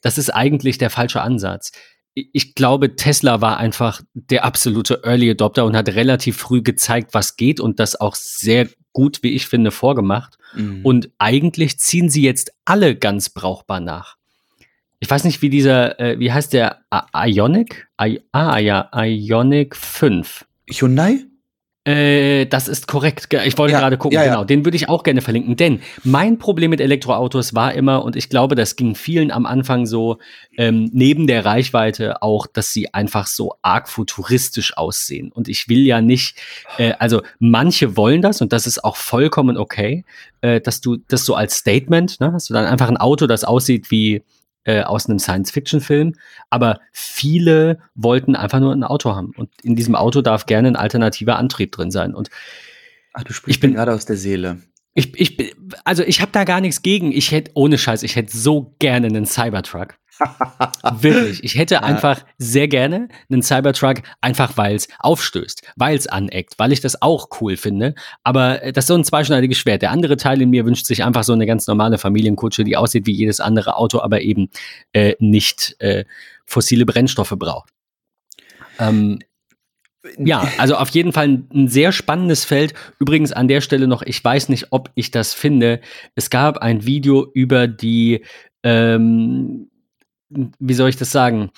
[0.02, 1.72] das ist eigentlich der falsche Ansatz
[2.34, 7.38] ich glaube, Tesla war einfach der absolute Early Adopter und hat relativ früh gezeigt, was
[7.38, 10.38] geht und das auch sehr gut, wie ich finde, vorgemacht.
[10.56, 10.84] Mhm.
[10.84, 14.16] Und eigentlich ziehen sie jetzt alle ganz brauchbar nach.
[15.00, 16.82] Ich weiß nicht, wie dieser, äh, wie heißt der
[17.14, 17.88] Ionic?
[18.02, 20.46] I ah, ja, Ionic 5.
[20.72, 21.27] Hyundai?
[21.88, 23.34] Äh, das ist korrekt.
[23.46, 24.32] Ich wollte ja, gerade gucken, ja, ja.
[24.32, 24.44] genau.
[24.44, 25.56] Den würde ich auch gerne verlinken.
[25.56, 29.86] Denn mein Problem mit Elektroautos war immer, und ich glaube, das ging vielen am Anfang
[29.86, 30.18] so,
[30.58, 35.32] ähm, neben der Reichweite auch, dass sie einfach so arg futuristisch aussehen.
[35.32, 36.36] Und ich will ja nicht,
[36.78, 40.04] äh, also manche wollen das und das ist auch vollkommen okay,
[40.42, 43.46] äh, dass du das so als Statement, ne, hast du dann einfach ein Auto, das
[43.46, 44.24] aussieht wie
[44.68, 46.14] äh, aus einem Science-Fiction-Film,
[46.50, 49.32] aber viele wollten einfach nur ein Auto haben.
[49.38, 52.14] Und in diesem Auto darf gerne ein alternativer Antrieb drin sein.
[52.14, 52.30] Und
[53.14, 54.58] Ach, du sprichst ich bin gerade aus der Seele.
[54.94, 57.14] Ich, ich, also ich habe da gar nichts gegen.
[57.14, 59.96] Ich hätte, ohne Scheiß, ich hätte so gerne einen Cybertruck.
[61.02, 61.44] Wirklich.
[61.44, 61.84] Ich hätte ja.
[61.84, 67.02] einfach sehr gerne einen Cybertruck, einfach weil es aufstößt, weil es aneckt, weil ich das
[67.02, 67.96] auch cool finde.
[68.24, 69.82] Aber äh, das ist so ein zweischneidiges Schwert.
[69.82, 73.06] Der andere Teil in mir wünscht sich einfach so eine ganz normale Familienkutsche, die aussieht
[73.06, 74.50] wie jedes andere Auto, aber eben
[74.94, 76.06] äh, nicht äh,
[76.46, 77.70] fossile Brennstoffe braucht.
[78.80, 79.20] Ähm,
[80.18, 82.74] ja, also auf jeden Fall ein, ein, sehr spannendes Feld.
[83.00, 85.82] Übrigens an der Stelle noch, ich weiß nicht, ob ich das finde.
[86.16, 88.24] Es gab ein Video über die
[88.64, 89.70] ähm,
[90.30, 91.52] wie soll ich das sagen,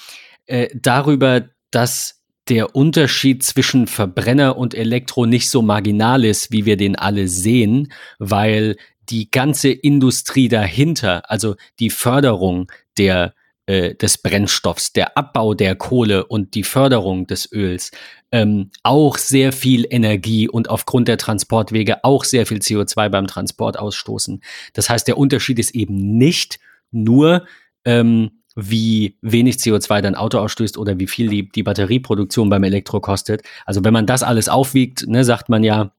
[0.45, 6.77] äh, darüber, dass der Unterschied zwischen Verbrenner und Elektro nicht so marginal ist, wie wir
[6.77, 8.75] den alle sehen, weil
[9.09, 13.33] die ganze Industrie dahinter, also die Förderung der
[13.69, 17.91] äh, des Brennstoffs, der Abbau der Kohle und die Förderung des Öls
[18.31, 23.77] ähm, auch sehr viel Energie und aufgrund der Transportwege auch sehr viel CO2 beim Transport
[23.77, 24.41] ausstoßen.
[24.73, 26.59] Das heißt, der Unterschied ist eben nicht
[26.91, 27.45] nur
[27.85, 32.99] ähm, wie wenig CO2 dein Auto ausstößt oder wie viel die, die Batterieproduktion beim Elektro
[32.99, 33.43] kostet.
[33.65, 35.91] Also wenn man das alles aufwiegt, ne, sagt man ja,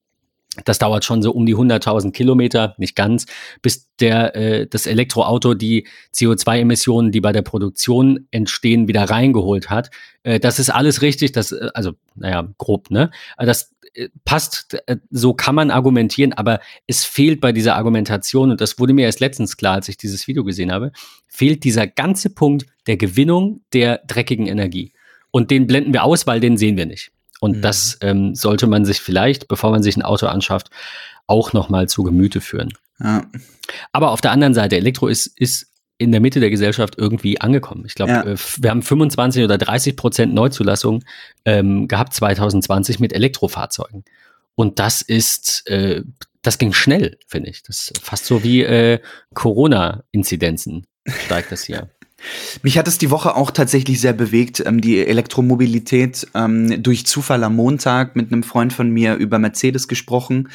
[0.64, 3.26] das dauert schon so um die 100.000 Kilometer, nicht ganz,
[3.62, 9.90] bis der, äh, das Elektroauto die CO2-Emissionen, die bei der Produktion entstehen, wieder reingeholt hat.
[10.24, 13.10] Äh, das ist alles richtig, das, äh, also, naja, grob, ne?
[13.38, 13.72] Das
[14.24, 18.92] passt, äh, so kann man argumentieren, aber es fehlt bei dieser Argumentation, und das wurde
[18.92, 20.92] mir erst letztens klar, als ich dieses Video gesehen habe,
[21.28, 24.92] fehlt dieser ganze Punkt der Gewinnung der dreckigen Energie.
[25.30, 27.12] Und den blenden wir aus, weil den sehen wir nicht.
[27.40, 27.62] Und mhm.
[27.62, 30.70] das ähm, sollte man sich vielleicht, bevor man sich ein Auto anschafft,
[31.26, 32.72] auch nochmal zu Gemüte führen.
[32.98, 33.26] Ja.
[33.92, 35.69] Aber auf der anderen Seite, Elektro ist, ist
[36.00, 37.84] in der Mitte der Gesellschaft irgendwie angekommen.
[37.86, 38.22] Ich glaube, ja.
[38.22, 41.04] äh, wir haben 25 oder 30 Prozent Neuzulassung
[41.44, 44.04] ähm, gehabt 2020 mit Elektrofahrzeugen.
[44.54, 46.02] Und das ist, äh,
[46.40, 47.62] das ging schnell, finde ich.
[47.64, 48.98] Das ist fast so wie äh,
[49.34, 50.86] Corona-Inzidenzen
[51.26, 51.90] steigt das hier.
[52.62, 56.26] Mich hat es die Woche auch tatsächlich sehr bewegt, ähm, die Elektromobilität.
[56.34, 60.48] Ähm, durch Zufall am Montag mit einem Freund von mir über Mercedes gesprochen.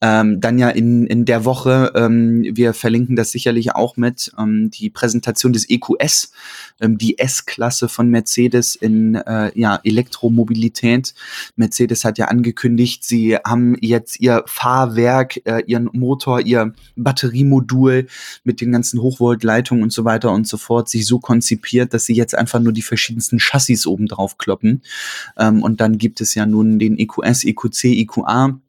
[0.00, 4.70] Ähm, dann ja in, in der Woche, ähm, wir verlinken das sicherlich auch mit, ähm,
[4.70, 6.32] die Präsentation des EQS,
[6.80, 11.14] ähm, die S-Klasse von Mercedes in äh, ja, Elektromobilität.
[11.56, 18.06] Mercedes hat ja angekündigt, sie haben jetzt ihr Fahrwerk, äh, ihren Motor, ihr Batteriemodul
[18.44, 22.14] mit den ganzen Hochvoltleitungen und so weiter und so fort sich so konzipiert, dass sie
[22.14, 24.82] jetzt einfach nur die verschiedensten Chassis oben drauf kloppen.
[25.38, 28.60] Ähm, und dann gibt es ja nun den EQS, EQC, EQA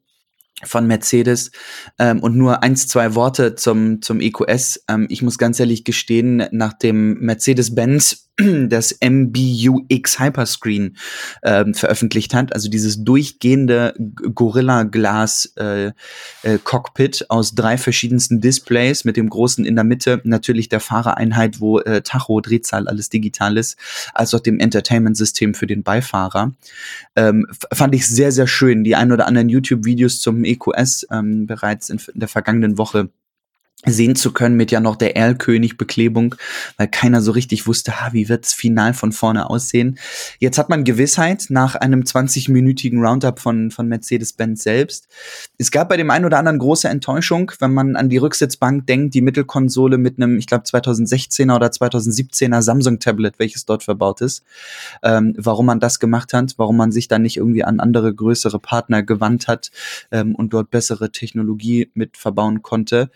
[0.64, 1.50] von Mercedes
[1.98, 4.84] ähm, und nur eins, zwei Worte zum, zum EQS.
[4.88, 8.27] Ähm, ich muss ganz ehrlich gestehen, nach dem Mercedes-Benz
[8.68, 10.96] das MBUX Hyperscreen
[11.42, 15.92] ähm, veröffentlicht hat, also dieses durchgehende Gorilla Glas äh,
[16.42, 21.60] äh, Cockpit aus drei verschiedensten Displays mit dem großen in der Mitte natürlich der Fahrereinheit,
[21.60, 23.76] wo äh, Tacho, Drehzahl, alles digital ist,
[24.14, 26.54] als auch dem Entertainment-System für den Beifahrer.
[27.16, 28.84] Ähm, fand ich sehr, sehr schön.
[28.84, 33.10] Die ein oder anderen YouTube-Videos zum EQS ähm, bereits in, in der vergangenen Woche
[33.86, 36.34] sehen zu können mit ja noch der Erlkönig-Beklebung,
[36.76, 39.98] weil keiner so richtig wusste, ha, wie wird's final von vorne aussehen.
[40.40, 45.06] Jetzt hat man Gewissheit nach einem 20-minütigen Roundup von, von Mercedes-Benz selbst.
[45.58, 49.14] Es gab bei dem einen oder anderen große Enttäuschung, wenn man an die Rücksitzbank denkt,
[49.14, 54.42] die Mittelkonsole mit einem, ich glaube 2016er oder 2017er Samsung-Tablet, welches dort verbaut ist.
[55.04, 58.58] Ähm, warum man das gemacht hat, warum man sich dann nicht irgendwie an andere größere
[58.58, 59.70] Partner gewandt hat
[60.10, 63.10] ähm, und dort bessere Technologie mit verbauen konnte.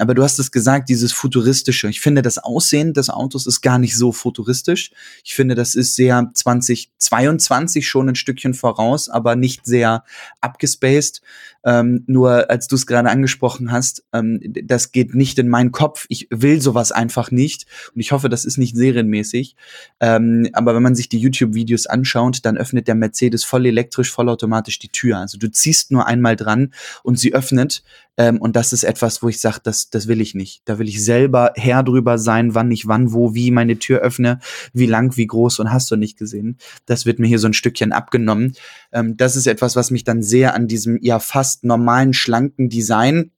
[0.00, 1.88] Aber du hast es gesagt, dieses futuristische.
[1.88, 4.90] Ich finde, das Aussehen des Autos ist gar nicht so futuristisch.
[5.24, 10.04] Ich finde, das ist sehr 2022 schon ein Stückchen voraus, aber nicht sehr
[10.40, 11.22] abgespaced.
[11.66, 16.06] Ähm, nur als du es gerade angesprochen hast, ähm, das geht nicht in meinen Kopf.
[16.08, 17.66] Ich will sowas einfach nicht.
[17.92, 19.56] Und ich hoffe, das ist nicht serienmäßig.
[19.98, 24.78] Ähm, aber wenn man sich die YouTube-Videos anschaut, dann öffnet der Mercedes voll elektrisch, vollautomatisch
[24.78, 25.18] die Tür.
[25.18, 27.82] Also du ziehst nur einmal dran und sie öffnet.
[28.18, 30.62] Ähm, und das ist etwas, wo ich sage, das, das will ich nicht.
[30.64, 34.38] Da will ich selber Herr drüber sein, wann ich wann, wo, wie meine Tür öffne,
[34.72, 36.56] wie lang, wie groß und hast du nicht gesehen.
[36.86, 38.54] Das wird mir hier so ein Stückchen abgenommen.
[38.92, 43.32] Ähm, das ist etwas, was mich dann sehr an diesem ja fast normalen, schlanken Design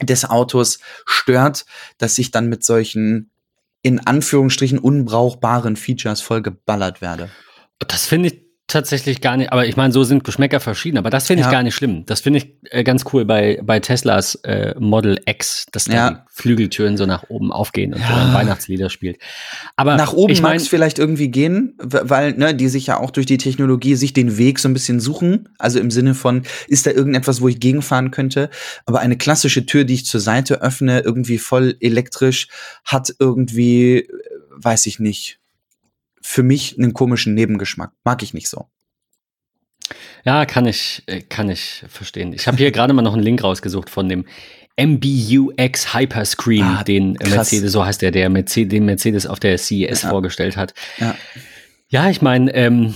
[0.00, 1.66] des Autos stört,
[1.98, 3.30] dass ich dann mit solchen
[3.82, 7.30] in Anführungsstrichen unbrauchbaren Features voll geballert werde.
[7.78, 11.26] Das finde ich tatsächlich gar nicht, aber ich meine, so sind Geschmäcker verschieden, aber das
[11.26, 11.52] finde ich ja.
[11.52, 12.04] gar nicht schlimm.
[12.06, 15.94] Das finde ich äh, ganz cool bei, bei Teslas äh, Model X, dass ja.
[15.94, 18.32] da die Flügeltüren so nach oben aufgehen und ja.
[18.32, 19.18] Weihnachtslieder spielt.
[19.76, 23.26] Aber nach oben mag es vielleicht irgendwie gehen, weil ne, die sich ja auch durch
[23.26, 25.48] die Technologie sich den Weg so ein bisschen suchen.
[25.58, 28.48] Also im Sinne von, ist da irgendetwas, wo ich gegenfahren könnte?
[28.86, 32.48] Aber eine klassische Tür, die ich zur Seite öffne, irgendwie voll elektrisch,
[32.84, 34.08] hat irgendwie, äh,
[34.56, 35.38] weiß ich nicht,
[36.26, 37.92] für mich einen komischen Nebengeschmack.
[38.02, 38.66] Mag ich nicht so.
[40.24, 42.32] Ja, kann ich, äh, kann ich verstehen.
[42.32, 44.24] Ich habe hier gerade mal noch einen Link rausgesucht von dem
[44.80, 47.30] MBUX Hyperscreen, ah, den krass.
[47.30, 50.08] Mercedes, so heißt der, der Mercedes, den Mercedes auf der CES ja.
[50.08, 50.72] vorgestellt hat.
[50.96, 51.14] Ja,
[51.88, 52.94] ja ich meine, ähm,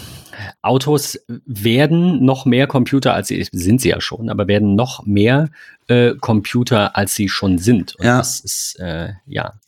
[0.63, 5.51] Autos werden noch mehr Computer, als sie sind sie ja schon, aber werden noch mehr
[5.89, 7.95] äh, Computer, als sie schon sind.
[7.97, 8.17] Und ja.
[8.17, 9.61] das ist, äh, ja,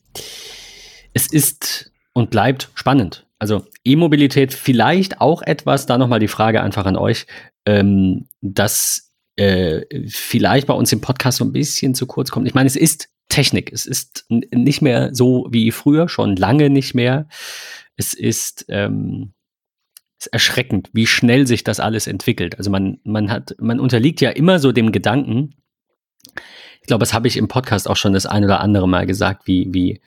[1.12, 3.26] es ist und bleibt spannend.
[3.40, 7.26] Also E-Mobilität vielleicht auch etwas, da nochmal die Frage einfach an euch,
[7.64, 12.46] ähm, dass äh, vielleicht bei uns im Podcast so ein bisschen zu kurz kommt.
[12.46, 13.72] Ich meine, es ist Technik.
[13.72, 17.28] Es ist nicht mehr so wie früher, schon lange nicht mehr.
[17.96, 19.32] Es ist, ähm,
[20.18, 22.58] ist erschreckend, wie schnell sich das alles entwickelt.
[22.58, 25.54] Also man, man hat, man unterliegt ja immer so dem Gedanken,
[26.82, 29.46] ich glaube, das habe ich im Podcast auch schon das ein oder andere Mal gesagt,
[29.46, 30.00] wie, wie,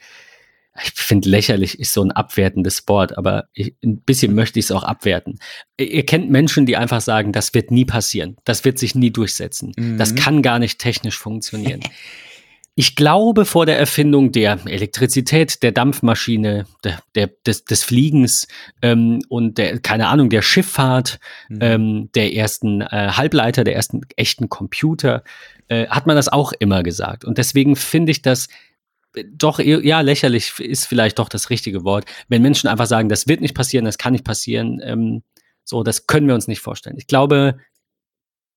[0.82, 4.72] ich finde lächerlich ist so ein abwertendes Wort, aber ich, ein bisschen möchte ich es
[4.72, 5.40] auch abwerten.
[5.80, 9.74] Ihr kennt Menschen, die einfach sagen, das wird nie passieren, das wird sich nie durchsetzen,
[9.78, 9.98] mhm.
[9.98, 11.82] das kann gar nicht technisch funktionieren.
[12.76, 18.48] Ich glaube, vor der Erfindung der Elektrizität, der Dampfmaschine, der, der des, des Fliegens
[18.82, 21.60] ähm, und der, keine Ahnung, der Schifffahrt, mhm.
[21.62, 25.24] ähm, der ersten äh, Halbleiter, der ersten echten Computer,
[25.68, 27.26] äh, hat man das auch immer gesagt.
[27.26, 28.48] Und deswegen finde ich das
[29.32, 32.06] doch, ja, lächerlich ist vielleicht doch das richtige Wort.
[32.28, 35.24] Wenn Menschen einfach sagen, das wird nicht passieren, das kann nicht passieren, ähm,
[35.66, 36.98] so, das können wir uns nicht vorstellen.
[36.98, 37.58] Ich glaube,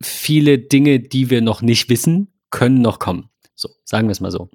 [0.03, 3.31] viele Dinge, die wir noch nicht wissen, können noch kommen.
[3.55, 4.51] So, sagen wir es mal so.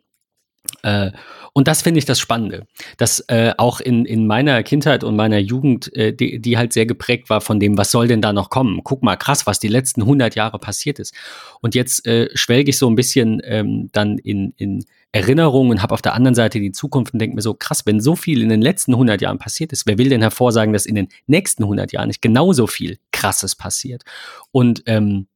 [0.83, 1.11] Äh,
[1.53, 2.65] und das finde ich das Spannende,
[2.97, 6.85] dass äh, auch in, in meiner Kindheit und meiner Jugend, äh, die, die halt sehr
[6.85, 8.81] geprägt war von dem, was soll denn da noch kommen?
[8.83, 11.13] Guck mal, krass, was die letzten 100 Jahre passiert ist.
[11.61, 15.93] Und jetzt äh, schwelge ich so ein bisschen ähm, dann in, in Erinnerungen und habe
[15.93, 18.49] auf der anderen Seite die Zukunft und denke mir so, krass, wenn so viel in
[18.49, 21.91] den letzten 100 Jahren passiert ist, wer will denn hervorsagen, dass in den nächsten 100
[21.91, 24.03] Jahren nicht genauso viel Krasses passiert?
[24.51, 25.27] Und ähm,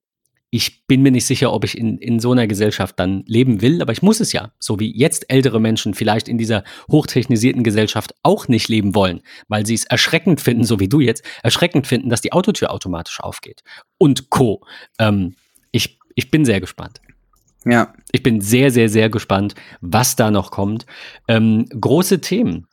[0.56, 3.82] ich bin mir nicht sicher, ob ich in, in so einer Gesellschaft dann leben will,
[3.82, 8.16] aber ich muss es ja, so wie jetzt ältere Menschen vielleicht in dieser hochtechnisierten Gesellschaft
[8.24, 12.10] auch nicht leben wollen, weil sie es erschreckend finden, so wie du jetzt, erschreckend finden,
[12.10, 13.64] dass die Autotür automatisch aufgeht
[13.98, 14.66] und Co.
[14.98, 15.36] Ähm,
[15.72, 17.02] ich, ich bin sehr gespannt.
[17.66, 17.94] Ja.
[18.12, 20.86] Ich bin sehr, sehr, sehr gespannt, was da noch kommt.
[21.28, 22.68] Ähm, große Themen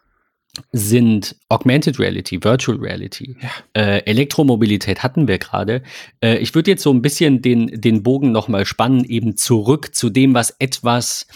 [0.72, 3.50] sind Augmented Reality, Virtual Reality, ja.
[3.72, 5.82] äh, Elektromobilität hatten wir gerade.
[6.22, 10.10] Äh, ich würde jetzt so ein bisschen den, den Bogen nochmal spannen, eben zurück zu
[10.10, 11.26] dem, was etwas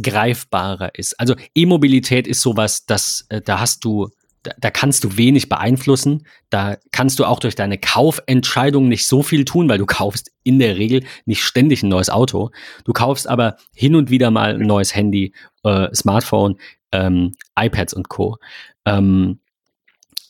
[0.00, 1.20] greifbarer ist.
[1.20, 4.08] Also E-Mobilität ist sowas, das, äh, da hast du
[4.42, 6.26] da, da kannst du wenig beeinflussen.
[6.50, 10.58] Da kannst du auch durch deine Kaufentscheidung nicht so viel tun, weil du kaufst in
[10.58, 12.50] der Regel nicht ständig ein neues Auto.
[12.84, 15.32] Du kaufst aber hin und wieder mal ein neues Handy,
[15.64, 16.58] äh, Smartphone,
[16.92, 18.38] ähm, iPads und Co.
[18.84, 19.38] Ähm,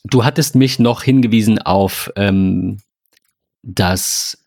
[0.03, 2.77] du hattest mich noch hingewiesen auf ähm,
[3.63, 4.37] das,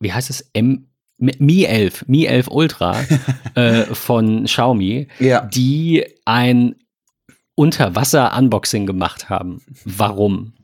[0.00, 3.00] wie heißt es, M Mi 11, Mi 11 Ultra
[3.54, 5.42] äh, von Xiaomi, Ja.
[5.46, 6.74] die ein
[7.54, 9.62] Unterwasser-Unboxing gemacht haben.
[9.84, 10.54] Warum?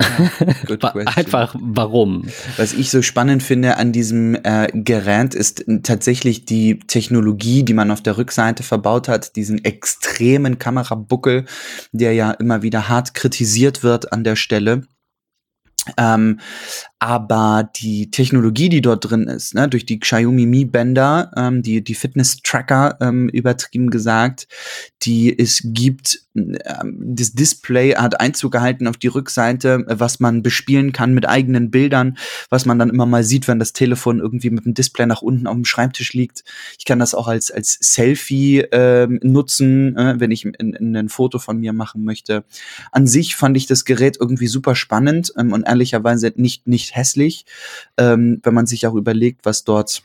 [1.06, 2.28] Einfach warum?
[2.56, 7.90] Was ich so spannend finde an diesem äh, Gerät ist tatsächlich die Technologie, die man
[7.90, 11.44] auf der Rückseite verbaut hat, diesen extremen Kamerabuckel,
[11.92, 14.86] der ja immer wieder hart kritisiert wird an der Stelle.
[15.96, 16.40] Ähm,
[17.02, 21.82] aber die Technologie, die dort drin ist, ne, durch die Xiaomi Mi Bänder, ähm, die,
[21.82, 24.46] die Fitness-Tracker, ähm, übertrieben gesagt,
[25.02, 30.92] die es gibt, ähm, das Display hat Einzug gehalten auf die Rückseite, was man bespielen
[30.92, 32.18] kann mit eigenen Bildern,
[32.50, 35.46] was man dann immer mal sieht, wenn das Telefon irgendwie mit dem Display nach unten
[35.46, 36.44] auf dem Schreibtisch liegt.
[36.78, 41.08] Ich kann das auch als, als Selfie ähm, nutzen, äh, wenn ich in, in ein
[41.08, 42.44] Foto von mir machen möchte.
[42.92, 47.44] An sich fand ich das Gerät irgendwie super spannend ähm, und ehrlicherweise nicht, nicht hässlich,
[47.96, 50.02] ähm, wenn man sich auch überlegt, was dort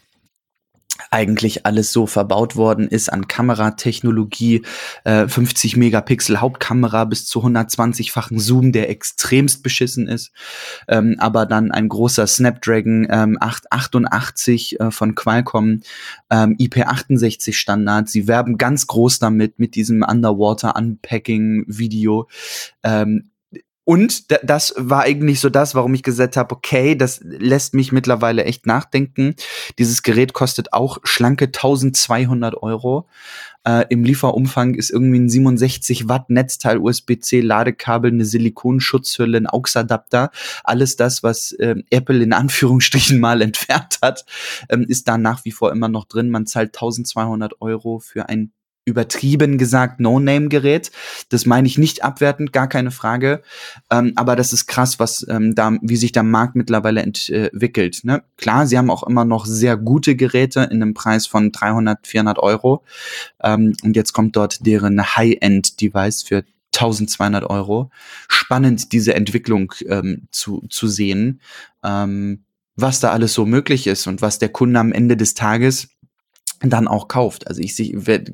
[1.12, 4.64] eigentlich alles so verbaut worden ist an Kameratechnologie,
[5.04, 10.32] äh, 50 Megapixel Hauptkamera bis zu 120-fachen Zoom, der extremst beschissen ist,
[10.88, 15.82] ähm, aber dann ein großer Snapdragon ähm, 888 äh, von Qualcomm,
[16.30, 18.10] ähm, IP68 Standard.
[18.10, 22.28] Sie werben ganz groß damit mit diesem Underwater Unpacking Video.
[22.84, 23.32] Ähm,
[23.86, 27.92] und da- das war eigentlich so das, warum ich gesagt habe, okay, das lässt mich
[27.92, 29.36] mittlerweile echt nachdenken.
[29.78, 33.08] Dieses Gerät kostet auch schlanke 1200 Euro.
[33.64, 40.32] Äh, Im Lieferumfang ist irgendwie ein 67 Watt Netzteil, USB-C, Ladekabel, eine Silikonschutzhülle, ein AUX-Adapter.
[40.64, 44.26] Alles das, was ähm, Apple in Anführungsstrichen mal entfernt hat,
[44.70, 46.30] ähm, ist da nach wie vor immer noch drin.
[46.30, 48.52] Man zahlt 1200 Euro für ein
[48.86, 50.92] übertrieben gesagt No-Name-Gerät.
[51.30, 53.42] Das meine ich nicht abwertend, gar keine Frage.
[53.92, 58.02] Ähm, aber das ist krass, was ähm, da, wie sich der Markt mittlerweile entwickelt.
[58.04, 58.24] Ne?
[58.38, 62.40] Klar, sie haben auch immer noch sehr gute Geräte in einem Preis von 300, 400
[62.40, 62.84] Euro.
[63.44, 66.44] Ähm, und jetzt kommt dort deren High-End-Device für
[66.76, 67.90] 1200 Euro.
[68.28, 71.42] Spannend, diese Entwicklung ähm, zu, zu sehen,
[71.84, 72.44] ähm,
[72.76, 75.88] was da alles so möglich ist und was der Kunde am Ende des Tages
[76.60, 77.48] dann auch kauft.
[77.48, 78.32] Also ich werd,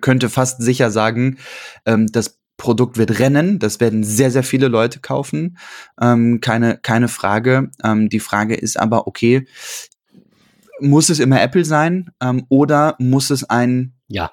[0.00, 1.38] könnte fast sicher sagen,
[1.86, 3.58] ähm, das Produkt wird rennen.
[3.58, 5.56] Das werden sehr, sehr viele Leute kaufen.
[6.00, 7.70] Ähm, keine, keine Frage.
[7.82, 9.46] Ähm, die Frage ist aber, okay,
[10.78, 14.32] muss es immer Apple sein ähm, oder muss es ein Ja.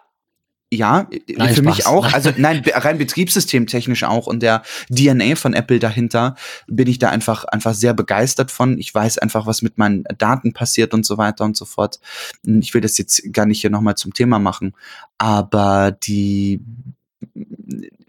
[0.72, 1.08] Ja,
[1.38, 1.86] Nein, für mich Spaß.
[1.86, 2.14] auch.
[2.14, 6.36] Also nein, rein betriebssystemtechnisch auch und der DNA von Apple dahinter
[6.68, 8.78] bin ich da einfach einfach sehr begeistert von.
[8.78, 12.00] Ich weiß einfach, was mit meinen Daten passiert und so weiter und so fort.
[12.44, 14.74] Ich will das jetzt gar nicht hier nochmal zum Thema machen,
[15.18, 16.60] aber die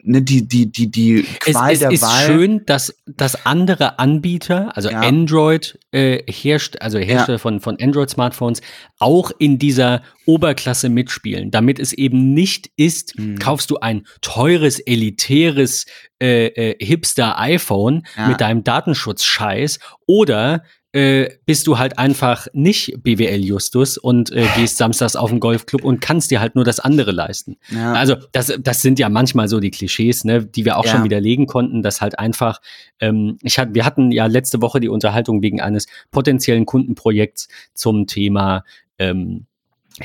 [0.03, 2.27] ne, die die die die Es, Qual es der ist Wahl.
[2.27, 5.01] schön, dass, dass andere Anbieter, also Ja.
[5.01, 8.61] Android, äh, herrscht, also Hersteller von, von Android-Smartphones,
[8.99, 13.39] auch in dieser Oberklasse mitspielen, damit es eben nicht ist, Mhm.
[13.39, 15.87] kaufst du ein teures, elitäres
[16.21, 18.29] äh, äh, Hipster-iPhone Ja.
[18.29, 24.77] mit deinem Datenschutz-Scheiß oder äh, bist du halt einfach nicht BWL Justus und äh, gehst
[24.79, 27.57] samstags auf den Golfclub und kannst dir halt nur das andere leisten.
[27.71, 27.93] Ja.
[27.93, 30.93] Also das, das sind ja manchmal so die Klischees, ne, die wir auch Ja.
[30.93, 32.61] schon widerlegen konnten, dass halt einfach,
[33.01, 38.07] ähm, ich hat, wir hatten ja letzte Woche die Unterhaltung wegen eines potenziellen Kundenprojekts zum
[38.07, 38.65] Thema
[38.99, 39.47] ähm,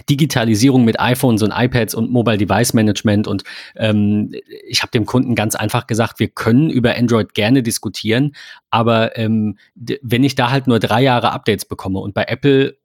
[0.10, 3.44] Digitalisierung mit iPhones und iPads und Mobile Device Management und
[3.76, 4.34] ähm,
[4.68, 8.36] ich habe dem Kunden ganz einfach gesagt, wir können über Android gerne diskutieren,
[8.70, 12.78] aber ähm, wenn ich da halt nur drei Jahre Updates bekomme und bei Apple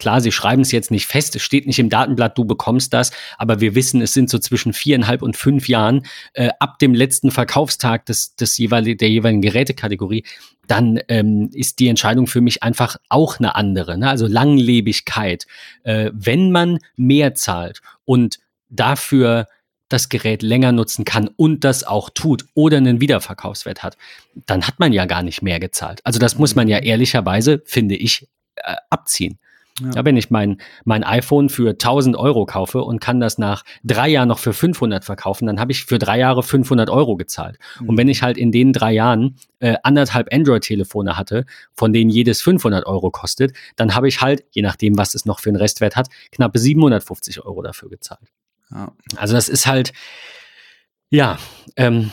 [0.00, 3.12] Klar, sie schreiben es jetzt nicht fest, es steht nicht im Datenblatt, du bekommst das,
[3.38, 7.30] aber wir wissen, es sind so zwischen viereinhalb und fünf Jahren äh, ab dem letzten
[7.30, 10.24] Verkaufstag des, des jeweiligen, der jeweiligen Gerätekategorie,
[10.66, 13.98] dann ähm, ist die Entscheidung für mich einfach auch eine andere.
[13.98, 14.08] Ne?
[14.08, 15.46] Also Langlebigkeit.
[15.82, 18.38] Äh, wenn man mehr zahlt und
[18.68, 19.46] dafür
[19.90, 23.98] das Gerät länger nutzen kann und das auch tut oder einen Wiederverkaufswert hat,
[24.46, 26.00] dann hat man ja gar nicht mehr gezahlt.
[26.04, 29.38] Also das muss man ja ehrlicherweise, finde ich, äh, abziehen.
[29.94, 30.04] Ja.
[30.04, 34.28] Wenn ich mein, mein iPhone für 1000 Euro kaufe und kann das nach drei Jahren
[34.28, 37.58] noch für 500 verkaufen, dann habe ich für drei Jahre 500 Euro gezahlt.
[37.86, 42.42] Und wenn ich halt in den drei Jahren äh, anderthalb Android-Telefone hatte, von denen jedes
[42.42, 45.96] 500 Euro kostet, dann habe ich halt, je nachdem, was es noch für einen Restwert
[45.96, 48.28] hat, knappe 750 Euro dafür gezahlt.
[48.70, 48.92] Ja.
[49.16, 49.92] Also das ist halt,
[51.10, 51.38] ja,
[51.76, 52.10] ähm,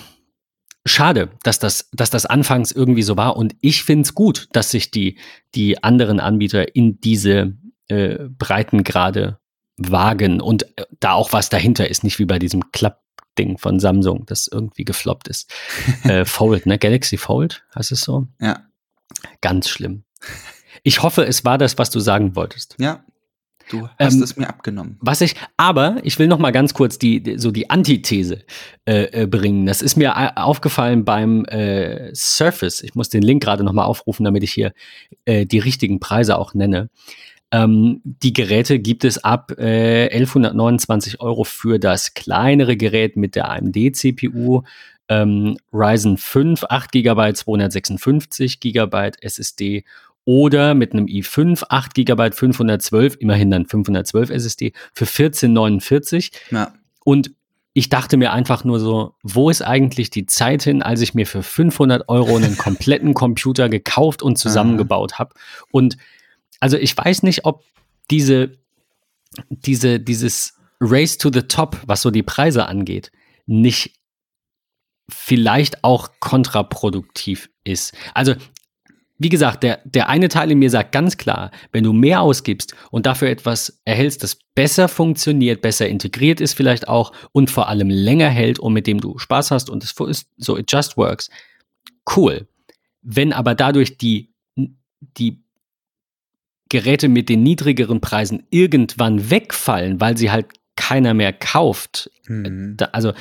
[0.87, 3.37] schade, dass das, dass das anfangs irgendwie so war.
[3.37, 5.17] Und ich finde es gut, dass sich die,
[5.55, 7.53] die anderen Anbieter in diese
[7.87, 9.39] äh, Breitengrade
[9.77, 14.25] wagen und äh, da auch was dahinter ist, nicht wie bei diesem Klappding von Samsung,
[14.25, 15.53] das irgendwie gefloppt ist.
[16.03, 16.77] äh, Fold, ne?
[16.77, 18.27] Galaxy Fold, heißt es so?
[18.41, 18.63] Ja.
[19.41, 20.03] Ganz schlimm.
[20.83, 22.75] Ich hoffe, es war das, was du sagen wolltest.
[22.77, 23.03] Ja,
[23.69, 24.97] Du hast ähm, es mir abgenommen.
[25.01, 28.43] Was ich, aber ich will noch mal ganz kurz die, so die Antithese
[28.85, 29.65] äh, äh bringen.
[29.65, 32.81] Das ist mir äh, aufgefallen beim äh, Surface.
[32.81, 34.73] Ich muss den Link gerade noch mal aufrufen, damit ich hier
[35.25, 36.89] äh, die richtigen Preise auch nenne.
[37.51, 43.49] Ähm, die Geräte gibt es ab äh, 1129 Euro für das kleinere Gerät mit der
[43.49, 44.63] AMD-CPU.
[45.09, 49.85] Ähm, Ryzen 5, 8 GB, 256 GB SSD
[50.27, 56.33] oder mit einem i5 8 GB 512, immerhin dann 512 SSD für 1449.
[56.51, 56.73] Ja.
[57.05, 57.31] Und
[57.71, 61.25] ich dachte mir einfach nur so, wo ist eigentlich die Zeit hin, als ich mir
[61.25, 65.33] für 500 Euro einen kompletten Computer gekauft und zusammengebaut habe?
[65.71, 65.95] Und
[66.59, 67.63] also ich weiß nicht, ob
[68.11, 68.51] diese,
[69.47, 73.13] diese, dieses Race to the Top, was so die Preise angeht,
[73.45, 73.93] nicht
[75.09, 77.93] vielleicht auch kontraproduktiv ist.
[78.13, 78.35] Also
[79.19, 82.75] wie gesagt, der, der eine Teil in mir sagt ganz klar, wenn du mehr ausgibst
[82.91, 87.89] und dafür etwas erhältst, das besser funktioniert, besser integriert ist vielleicht auch und vor allem
[87.89, 91.29] länger hält und mit dem du Spaß hast und es ist so, it just works,
[92.15, 92.47] cool.
[93.01, 94.33] Wenn aber dadurch die,
[94.99, 95.41] die
[96.69, 102.75] Geräte mit den niedrigeren Preisen irgendwann wegfallen, weil sie halt keiner mehr kauft, mhm.
[102.77, 103.13] da, also,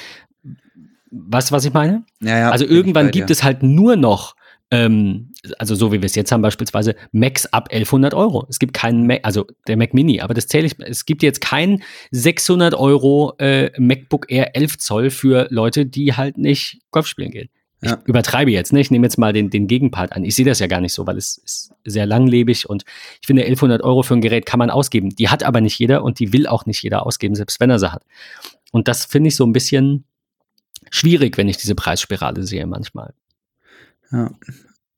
[1.11, 2.05] du, was ich meine?
[2.21, 4.37] Ja, ja, also irgendwann gibt es halt nur noch
[4.71, 8.47] ähm, also so wie wir es jetzt haben, beispielsweise Macs ab 1100 Euro.
[8.49, 11.41] Es gibt keinen Mac, also der Mac Mini, aber das zähle ich, es gibt jetzt
[11.41, 17.31] kein 600 Euro äh, MacBook Air 11 Zoll für Leute, die halt nicht Golf spielen
[17.31, 17.49] gehen.
[17.83, 17.99] Ich ja.
[18.07, 18.81] übertreibe jetzt, ne?
[18.81, 20.25] ich nehme jetzt mal den, den Gegenpart an.
[20.25, 22.85] Ich sehe das ja gar nicht so, weil es ist sehr langlebig und
[23.21, 25.11] ich finde 1100 Euro für ein Gerät kann man ausgeben.
[25.11, 27.79] Die hat aber nicht jeder und die will auch nicht jeder ausgeben, selbst wenn er
[27.79, 28.03] sie hat.
[28.73, 30.05] Und das finde ich so ein bisschen
[30.91, 33.13] schwierig, wenn ich diese Preisspirale sehe manchmal.
[34.11, 34.31] Ja.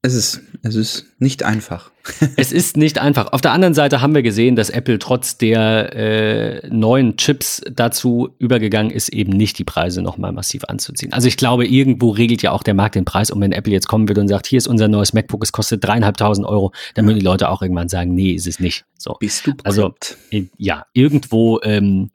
[0.01, 1.91] Es ist, es ist nicht einfach.
[2.37, 3.33] es ist nicht einfach.
[3.33, 8.29] Auf der anderen Seite haben wir gesehen, dass Apple trotz der äh, neuen Chips dazu
[8.39, 11.13] übergegangen ist, eben nicht die Preise nochmal massiv anzuziehen.
[11.13, 13.33] Also ich glaube, irgendwo regelt ja auch der Markt den Preis.
[13.33, 15.83] Und wenn Apple jetzt kommen würde und sagt, hier ist unser neues MacBook, es kostet
[15.83, 18.85] dreieinhalbtausend Euro, dann würden die Leute auch irgendwann sagen, nee, ist es nicht.
[18.97, 19.17] So.
[19.19, 19.95] Bist du Also
[20.59, 22.11] ja, irgendwo ähm,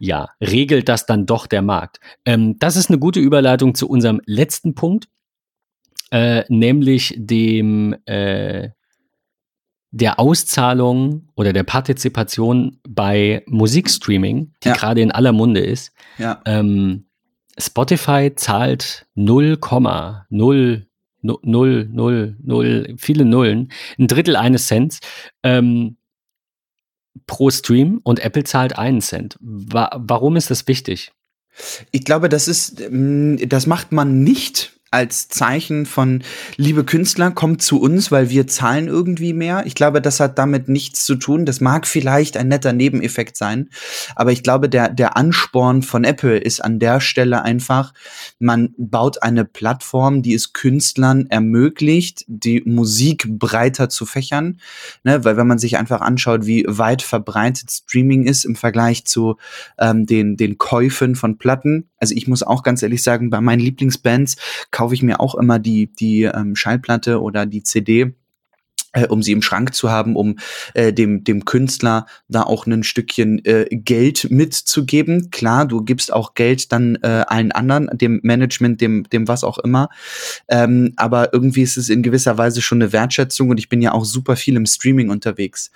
[0.00, 2.00] ja, regelt das dann doch der Markt.
[2.24, 5.06] Ähm, das ist eine gute Überleitung zu unserem letzten Punkt
[6.10, 8.70] äh, nämlich dem äh,
[9.90, 14.74] der Auszahlung oder der Partizipation bei Musikstreaming, die ja.
[14.74, 15.92] gerade in aller Munde ist.
[16.18, 16.42] Ja.
[16.44, 17.06] Ähm,
[17.58, 20.86] Spotify zahlt 0,0
[21.26, 25.00] 0, 0, 0, 0, viele Nullen, ein Drittel eines Cents
[25.42, 25.96] ähm,
[27.26, 29.36] pro Stream und Apple zahlt einen Cent.
[29.40, 31.12] Wa warum ist das wichtig?
[31.90, 36.22] Ich glaube, das ist, mm, das macht man nicht, als Zeichen von,
[36.56, 39.64] liebe Künstler, kommt zu uns, weil wir zahlen irgendwie mehr.
[39.66, 41.44] Ich glaube, das hat damit nichts zu tun.
[41.44, 43.68] Das mag vielleicht ein netter Nebeneffekt sein,
[44.14, 47.92] aber ich glaube, der, der Ansporn von Apple ist an der Stelle einfach,
[48.38, 54.60] man baut eine Plattform, die es Künstlern ermöglicht, die Musik breiter zu fächern.
[55.04, 55.24] Ne?
[55.24, 59.36] Weil wenn man sich einfach anschaut, wie weit verbreitet Streaming ist im Vergleich zu
[59.78, 61.88] ähm, den, den Käufen von Platten.
[61.98, 64.36] Also ich muss auch ganz ehrlich sagen, bei meinen Lieblingsbands
[64.70, 68.14] kaufe ich mir auch immer die, die ähm, Schallplatte oder die CD
[69.04, 70.38] um sie im Schrank zu haben, um
[70.74, 75.30] äh, dem, dem Künstler da auch ein Stückchen äh, Geld mitzugeben.
[75.30, 79.58] Klar, du gibst auch Geld dann äh, allen anderen, dem Management, dem, dem was auch
[79.58, 79.88] immer.
[80.48, 83.92] Ähm, aber irgendwie ist es in gewisser Weise schon eine Wertschätzung und ich bin ja
[83.92, 85.70] auch super viel im Streaming unterwegs.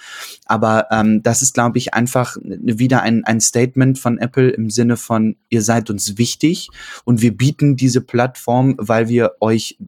[0.47, 4.97] Aber ähm, das ist, glaube ich, einfach wieder ein, ein Statement von Apple im Sinne
[4.97, 6.69] von, ihr seid uns wichtig
[7.05, 9.79] und wir bieten diese Plattform, weil wir euch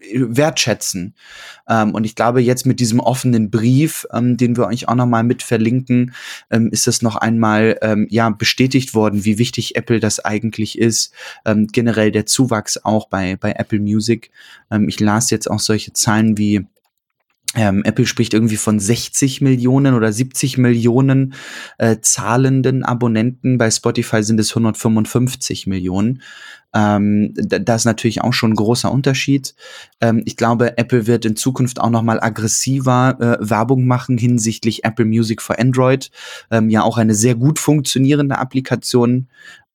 [0.00, 1.14] wertschätzen.
[1.68, 5.24] Ähm, und ich glaube, jetzt mit diesem offenen Brief, ähm, den wir euch auch nochmal
[5.24, 6.14] mit verlinken,
[6.50, 11.12] ähm, ist es noch einmal ähm, ja bestätigt worden, wie wichtig Apple das eigentlich ist.
[11.44, 14.30] Ähm, generell der Zuwachs auch bei, bei Apple Music.
[14.70, 16.66] Ähm, ich las jetzt auch solche Zahlen wie
[17.54, 21.34] ähm, Apple spricht irgendwie von 60 Millionen oder 70 Millionen
[21.78, 23.56] äh, zahlenden Abonnenten.
[23.56, 26.22] Bei Spotify sind es 155 Millionen.
[26.74, 29.54] Ähm, da ist natürlich auch schon ein großer Unterschied.
[30.02, 34.84] Ähm, ich glaube, Apple wird in Zukunft auch noch mal aggressiver äh, Werbung machen hinsichtlich
[34.84, 36.10] Apple Music for Android.
[36.50, 39.28] Ähm, ja, auch eine sehr gut funktionierende Applikation,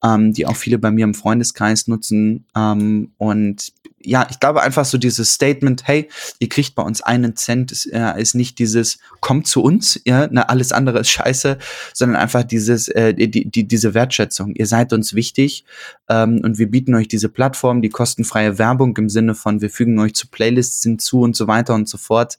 [0.03, 2.45] ähm, die auch viele bei mir im Freundeskreis nutzen.
[2.55, 3.73] Ähm, und
[4.05, 7.85] ja, ich glaube einfach so dieses Statement, hey, ihr kriegt bei uns einen Cent, ist,
[7.85, 11.57] äh, ist nicht dieses, kommt zu uns, ja, na, alles andere ist scheiße,
[11.93, 14.53] sondern einfach dieses, äh, die, die, diese Wertschätzung.
[14.55, 15.65] Ihr seid uns wichtig
[16.09, 19.99] ähm, und wir bieten euch diese Plattform, die kostenfreie Werbung im Sinne von, wir fügen
[19.99, 22.37] euch zu Playlists hinzu und so weiter und so fort,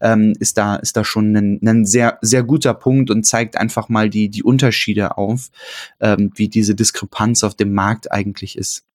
[0.00, 3.88] ähm, ist da, ist da schon ein, ein sehr, sehr guter Punkt und zeigt einfach
[3.88, 5.50] mal die, die Unterschiede auf,
[6.00, 8.86] ähm, wie diese Diskrepanz auf dem Markt eigentlich ist.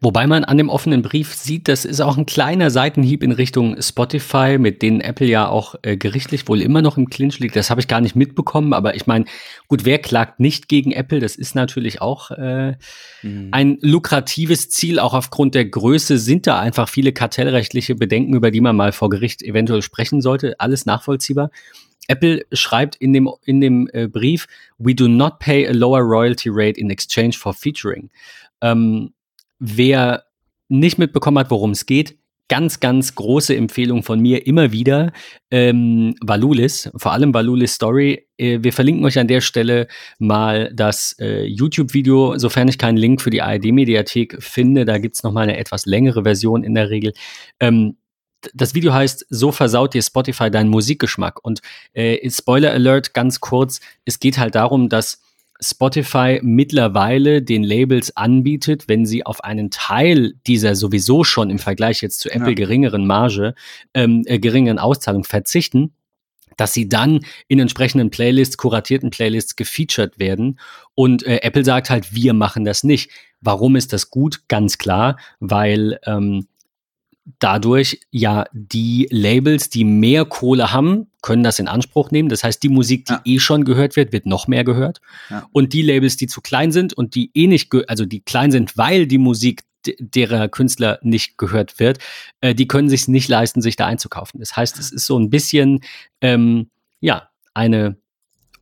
[0.00, 3.80] Wobei man an dem offenen Brief sieht, das ist auch ein kleiner Seitenhieb in Richtung
[3.80, 7.56] Spotify, mit denen Apple ja auch äh, gerichtlich wohl immer noch im Clinch liegt.
[7.56, 9.24] Das habe ich gar nicht mitbekommen, aber ich meine,
[9.68, 11.20] gut, wer klagt nicht gegen Apple?
[11.20, 12.74] Das ist natürlich auch äh,
[13.22, 13.48] mhm.
[13.52, 14.98] ein lukratives Ziel.
[14.98, 19.10] Auch aufgrund der Größe sind da einfach viele kartellrechtliche Bedenken, über die man mal vor
[19.10, 20.58] Gericht eventuell sprechen sollte.
[20.58, 21.50] Alles nachvollziehbar.
[22.08, 24.46] Apple schreibt in dem, in dem äh, Brief,
[24.76, 28.10] we do not pay a lower royalty rate in exchange for featuring.
[28.60, 29.14] Ähm,
[29.58, 30.24] Wer
[30.68, 35.12] nicht mitbekommen hat, worum es geht, ganz, ganz große Empfehlung von mir immer wieder.
[35.50, 38.26] Ähm, Valulis, vor allem Valulis Story.
[38.36, 39.88] Äh, wir verlinken euch an der Stelle
[40.18, 44.84] mal das äh, YouTube-Video, sofern ich keinen Link für die ARD-Mediathek finde.
[44.84, 47.12] Da gibt es nochmal eine etwas längere Version in der Regel.
[47.60, 47.96] Ähm,
[48.52, 51.42] das Video heißt, so versaut dir Spotify deinen Musikgeschmack.
[51.42, 51.60] Und
[51.94, 55.22] äh, Spoiler Alert, ganz kurz, es geht halt darum, dass
[55.70, 62.02] Spotify mittlerweile den Labels anbietet, wenn sie auf einen Teil dieser sowieso schon im Vergleich
[62.02, 62.54] jetzt zu Apple ja.
[62.54, 63.54] geringeren Marge,
[63.94, 65.92] ähm, äh, geringeren Auszahlung verzichten,
[66.56, 70.58] dass sie dann in entsprechenden Playlists, kuratierten Playlists gefeatured werden.
[70.94, 73.10] Und äh, Apple sagt halt, wir machen das nicht.
[73.40, 74.42] Warum ist das gut?
[74.48, 76.46] Ganz klar, weil ähm,
[77.38, 82.28] dadurch ja die Labels, die mehr Kohle haben, können das in Anspruch nehmen.
[82.28, 83.22] Das heißt, die Musik, die ja.
[83.24, 85.00] eh schon gehört wird, wird noch mehr gehört.
[85.30, 85.46] Ja.
[85.52, 88.76] Und die Labels, die zu klein sind und die eh nicht, also die klein sind,
[88.76, 89.62] weil die Musik
[89.98, 91.98] derer Künstler nicht gehört wird,
[92.40, 94.40] äh, die können sich nicht leisten, sich da einzukaufen.
[94.40, 95.80] Das heißt, es ist so ein bisschen,
[96.20, 96.70] ähm,
[97.00, 97.96] ja, eine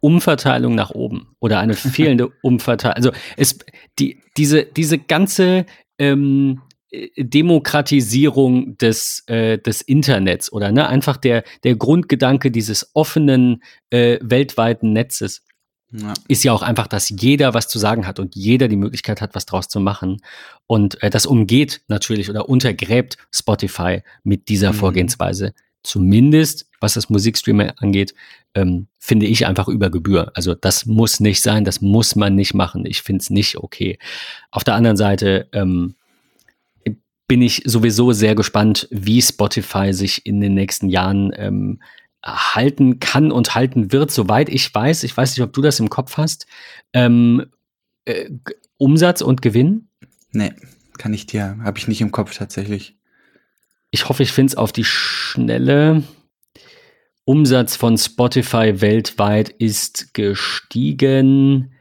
[0.00, 2.96] Umverteilung nach oben oder eine fehlende Umverteilung.
[2.96, 3.58] Also es,
[3.98, 5.66] die, diese, diese ganze
[5.98, 6.71] ähm, äh,
[7.16, 14.92] Demokratisierung des, äh, des Internets oder ne, einfach der, der Grundgedanke dieses offenen äh, weltweiten
[14.92, 15.42] Netzes
[15.92, 16.12] ja.
[16.28, 19.34] ist ja auch einfach, dass jeder was zu sagen hat und jeder die Möglichkeit hat,
[19.34, 20.18] was draus zu machen.
[20.66, 24.76] Und äh, das umgeht natürlich oder untergräbt Spotify mit dieser mhm.
[24.76, 25.54] Vorgehensweise.
[25.82, 28.14] Zumindest, was das Musikstreaming angeht,
[28.54, 30.30] ähm, finde ich einfach über Gebühr.
[30.34, 32.86] Also das muss nicht sein, das muss man nicht machen.
[32.86, 33.98] Ich finde es nicht okay.
[34.50, 35.96] Auf der anderen Seite, ähm,
[37.32, 41.80] bin ich sowieso sehr gespannt, wie Spotify sich in den nächsten Jahren ähm,
[42.22, 45.02] halten kann und halten wird, soweit ich weiß.
[45.02, 46.46] Ich weiß nicht, ob du das im Kopf hast.
[46.92, 47.46] Ähm,
[48.04, 48.28] äh,
[48.76, 49.88] Umsatz und Gewinn?
[50.32, 50.52] Nee,
[50.98, 52.98] kann ich dir, habe ich nicht im Kopf tatsächlich.
[53.90, 56.02] Ich hoffe, ich finde es auf die Schnelle.
[57.24, 61.72] Umsatz von Spotify weltweit ist gestiegen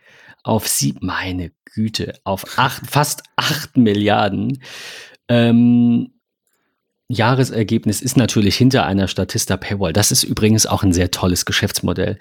[0.44, 4.62] auf sieben, meine Güte, auf acht, fast acht Milliarden.
[5.32, 6.12] Ähm,
[7.08, 9.94] Jahresergebnis ist natürlich hinter einer Statista Paywall.
[9.94, 12.18] Das ist übrigens auch ein sehr tolles Geschäftsmodell.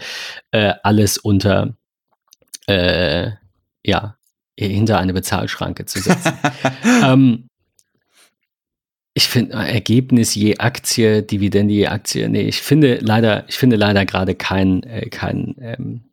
[0.53, 1.77] Äh, alles unter,
[2.67, 3.31] äh,
[3.85, 4.17] ja,
[4.57, 6.33] hinter eine Bezahlschranke zu setzen.
[7.05, 7.49] ähm,
[9.15, 12.29] ich finde äh, Ergebnis je Aktie, Dividende je Aktie.
[12.29, 16.05] Nee, ich finde leider, ich finde leider gerade kein, äh, kein ähm,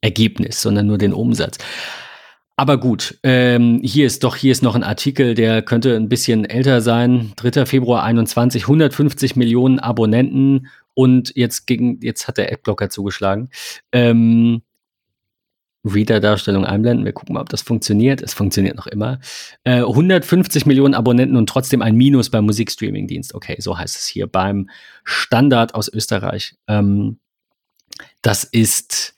[0.00, 1.58] Ergebnis, sondern nur den Umsatz.
[2.60, 6.44] Aber gut, ähm, hier ist doch, hier ist noch ein Artikel, der könnte ein bisschen
[6.44, 7.32] älter sein.
[7.36, 7.64] 3.
[7.64, 13.48] Februar 21, 150 Millionen Abonnenten und jetzt gegen, jetzt hat der Adblocker zugeschlagen.
[13.92, 14.60] Ähm,
[15.86, 17.06] Reader-Darstellung einblenden.
[17.06, 18.20] Wir gucken mal, ob das funktioniert.
[18.20, 19.20] Es funktioniert noch immer.
[19.64, 23.34] Äh, 150 Millionen Abonnenten und trotzdem ein Minus beim Musikstreaming-Dienst.
[23.34, 24.68] Okay, so heißt es hier beim
[25.04, 26.56] Standard aus Österreich.
[26.68, 27.20] Ähm,
[28.20, 29.14] das ist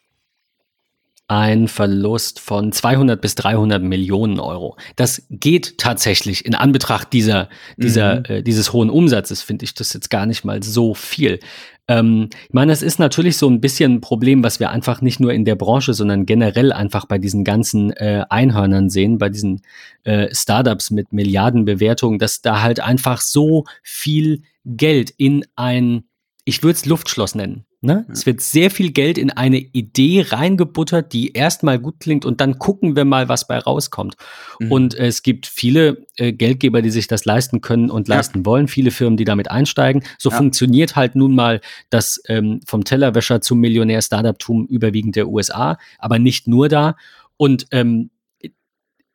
[1.32, 4.76] ein Verlust von 200 bis 300 Millionen Euro.
[4.96, 8.24] Das geht tatsächlich in Anbetracht dieser, dieser, mhm.
[8.28, 11.40] äh, dieses hohen Umsatzes, finde ich das jetzt gar nicht mal so viel.
[11.88, 15.20] Ähm, ich meine, das ist natürlich so ein bisschen ein Problem, was wir einfach nicht
[15.20, 19.62] nur in der Branche, sondern generell einfach bei diesen ganzen äh, Einhörnern sehen, bei diesen
[20.04, 26.04] äh, Startups mit Milliardenbewertungen, dass da halt einfach so viel Geld in ein,
[26.44, 28.04] ich würde es Luftschloss nennen, Ne?
[28.06, 28.12] Ja.
[28.12, 32.60] Es wird sehr viel Geld in eine Idee reingebuttert, die erstmal gut klingt und dann
[32.60, 34.14] gucken wir mal, was bei rauskommt.
[34.60, 34.70] Mhm.
[34.70, 38.14] Und äh, es gibt viele äh, Geldgeber, die sich das leisten können und ja.
[38.14, 40.04] leisten wollen, viele Firmen, die damit einsteigen.
[40.16, 40.36] So ja.
[40.36, 41.60] funktioniert halt nun mal
[41.90, 46.94] das ähm, vom Tellerwäscher zum Millionär-Startup-Tum überwiegend der USA, aber nicht nur da.
[47.36, 48.10] Und ähm,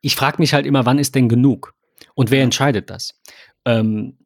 [0.01, 1.73] ich frage mich halt immer, wann ist denn genug?
[2.15, 3.17] Und wer entscheidet das?
[3.63, 4.17] Ähm,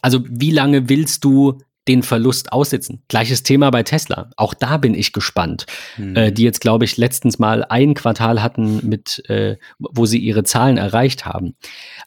[0.00, 1.58] also wie lange willst du
[1.88, 3.02] den Verlust aussitzen?
[3.08, 4.30] Gleiches Thema bei Tesla.
[4.36, 5.66] Auch da bin ich gespannt.
[5.96, 6.16] Mhm.
[6.16, 10.44] Äh, die jetzt, glaube ich, letztens mal ein Quartal hatten, mit, äh, wo sie ihre
[10.44, 11.56] Zahlen erreicht haben.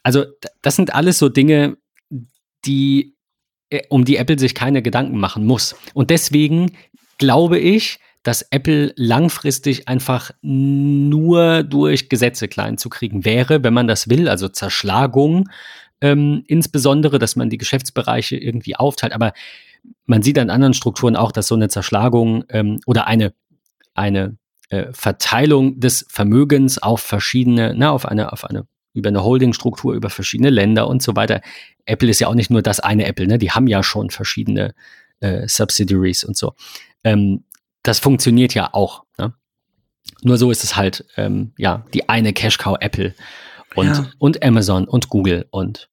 [0.02, 0.24] Also
[0.62, 1.76] das sind alles so Dinge,
[2.64, 3.14] die,
[3.70, 5.76] äh, um die Apple sich keine Gedanken machen muss.
[5.94, 6.72] Und deswegen
[7.18, 13.86] glaube ich, dass Apple langfristig einfach nur durch Gesetze klein zu kriegen wäre, wenn man
[13.86, 15.48] das will, also Zerschlagung
[16.00, 19.12] ähm, insbesondere, dass man die Geschäftsbereiche irgendwie aufteilt.
[19.12, 19.32] Aber
[20.06, 23.34] man sieht an anderen Strukturen auch, dass so eine Zerschlagung ähm, oder eine,
[23.94, 24.36] eine
[24.70, 30.10] äh, Verteilung des Vermögens auf verschiedene, na, auf eine, auf eine, über eine Holdingstruktur, über
[30.10, 31.40] verschiedene Länder und so weiter.
[31.84, 33.38] Apple ist ja auch nicht nur das eine Apple, ne?
[33.38, 34.74] Die haben ja schon verschiedene
[35.20, 36.54] äh, Subsidiaries und so.
[37.04, 37.44] Ähm,
[37.82, 39.04] das funktioniert ja auch.
[39.18, 39.34] Ne?
[40.22, 43.14] Nur so ist es halt, ähm, ja, die eine Cash Cow Apple
[43.74, 44.10] und, Ja.
[44.18, 45.88] und Amazon und Google und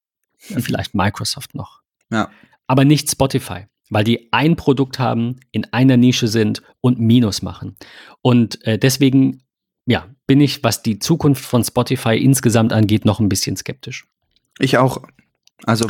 [0.50, 1.82] äh, vielleicht Microsoft noch.
[2.12, 2.30] Ja.
[2.68, 7.78] Aber nicht Spotify, weil die ein Produkt haben, in einer Nische sind und Minus machen.
[8.22, 9.42] Und äh, deswegen,
[9.86, 14.06] ja, bin ich, was die Zukunft von Spotify insgesamt angeht, noch ein bisschen skeptisch.
[14.60, 15.02] Ich auch.
[15.64, 15.90] Also,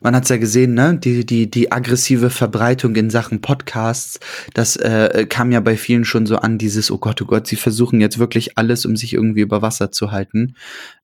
[0.00, 0.98] man hat's ja gesehen, ne?
[0.98, 4.18] Die, die, die aggressive Verbreitung in Sachen Podcasts,
[4.54, 7.54] das äh, kam ja bei vielen schon so an, dieses, oh Gott, oh Gott, sie
[7.56, 10.56] versuchen jetzt wirklich alles, um sich irgendwie über Wasser zu halten.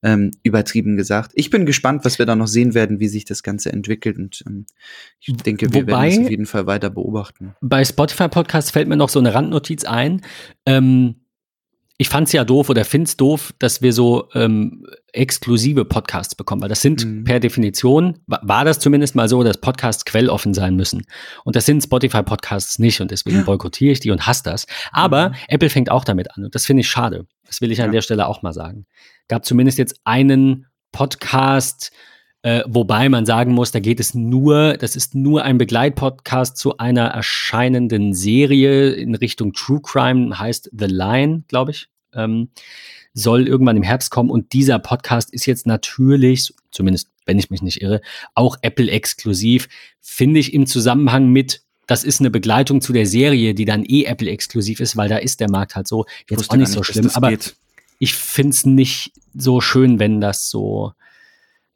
[0.02, 1.30] Ähm, übertrieben gesagt.
[1.34, 4.18] Ich bin gespannt, was wir da noch sehen werden, wie sich das Ganze entwickelt.
[4.18, 4.66] Und ähm,
[5.20, 7.54] ich denke, wir Wobei- werden es auf jeden Fall weiter beobachten.
[7.60, 10.22] Bei Spotify Podcast fällt mir noch so eine Randnotiz ein.
[10.66, 11.14] Ähm,
[12.00, 16.70] ich fand's ja doof oder find's doof, dass wir so ähm, exklusive Podcasts bekommen, weil
[16.70, 17.24] das sind Mhm.
[17.24, 21.02] per Definition, wa- war das zumindest mal so, dass Podcasts quelloffen sein müssen.
[21.44, 23.42] Und das sind Spotify Podcasts nicht und deswegen Ja.
[23.42, 24.66] boykottiere ich die und hasse das.
[24.92, 25.34] Aber Mhm.
[25.48, 27.26] Apple fängt auch damit an und das finde ich schade.
[27.46, 27.92] Das will ich an Ja.
[27.92, 28.86] der Stelle auch mal sagen.
[29.28, 31.92] Gab zumindest jetzt einen Podcast,
[32.42, 36.78] äh, wobei man sagen muss, da geht es nur, das ist nur ein Begleitpodcast zu
[36.78, 41.88] einer erscheinenden Serie in Richtung True Crime, heißt The Line, glaube ich.
[42.14, 42.48] Ähm,
[43.12, 47.60] soll irgendwann im Herbst kommen und dieser Podcast ist jetzt natürlich, zumindest wenn ich mich
[47.60, 48.00] nicht irre,
[48.34, 49.68] auch Apple exklusiv,
[50.00, 54.04] finde ich im Zusammenhang mit das ist eine Begleitung zu der Serie, die dann eh
[54.04, 57.10] Apple exklusiv ist, weil da ist der Markt halt so jetzt auch nicht so schlimm,
[57.14, 57.56] aber geht.
[57.98, 60.92] ich finde es nicht so schön, wenn das so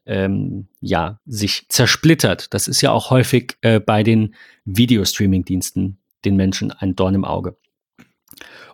[0.07, 2.53] ähm, ja sich zersplittert.
[2.55, 4.35] Das ist ja auch häufig äh, bei den
[4.65, 7.57] Videostreaming-Diensten den Menschen ein Dorn im Auge.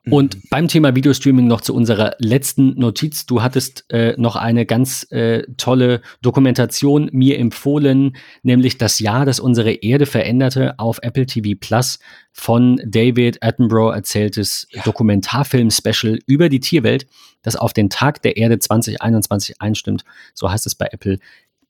[0.08, 0.42] Und Mhm.
[0.50, 3.26] beim Thema Videostreaming noch zu unserer letzten Notiz.
[3.26, 9.40] Du hattest äh, noch eine ganz äh, tolle Dokumentation mir empfohlen, nämlich das Jahr, das
[9.40, 11.98] unsere Erde veränderte auf Apple TV Plus
[12.32, 14.82] von David Attenborough erzähltes Ja.
[14.84, 17.06] Dokumentarfilm-Special über die Tierwelt,
[17.42, 20.04] das auf den Tag der Erde 2021 einstimmt.
[20.34, 21.18] So heißt es bei Apple.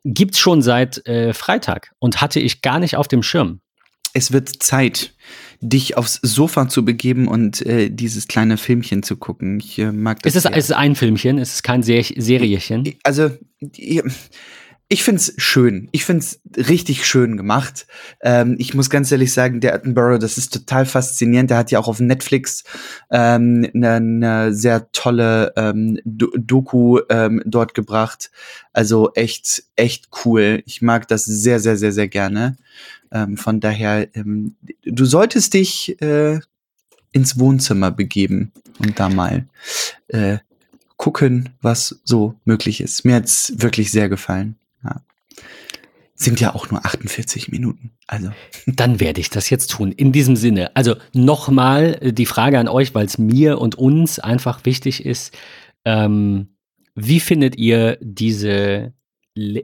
[0.05, 3.61] Gibt's schon seit äh, Freitag und hatte ich gar nicht auf dem Schirm.
[4.13, 5.13] es wird Zeit,
[5.61, 9.61] dich aufs Sofa zu begeben und äh, dieses kleine Filmchen zu gucken.
[9.61, 10.35] Ich äh, mag das.
[10.35, 12.95] Es ist, es ist ein Filmchen, es ist kein Ser Seriechen.
[13.03, 13.31] also
[13.61, 14.03] ich,
[14.93, 15.89] ich find's schön.
[15.93, 17.87] Ich find's richtig schön gemacht.
[18.23, 21.51] Ähm, ich muss ganz ehrlich sagen, der Attenborough, das ist total faszinierend.
[21.51, 22.65] Der hat ja auch auf Netflix
[23.09, 28.33] ähm, eine ne sehr tolle ähm, Do Doku ähm, dort gebracht.
[28.73, 30.63] Also echt, echt cool.
[30.67, 32.57] Ich mag das sehr, sehr, sehr, sehr gerne.
[33.13, 36.41] Ähm, von daher, ähm, du solltest dich äh,
[37.13, 39.47] ins Wohnzimmer begeben und da mal
[40.09, 40.39] äh,
[40.97, 43.05] gucken, was so möglich ist.
[43.05, 44.57] Mir hat's wirklich sehr gefallen.
[44.85, 45.03] Ja.
[46.15, 47.93] Sind ja auch nur 48 Minuten.
[48.07, 48.31] Also.
[48.67, 49.93] Dann werde ich das jetzt tun.
[49.93, 54.19] In diesem Sinne, also nochmal äh, die Frage an euch, weil es mir und uns
[54.19, 55.37] einfach wichtig ist.
[55.85, 56.57] Ähm,
[56.95, 58.93] wie findet ihr diese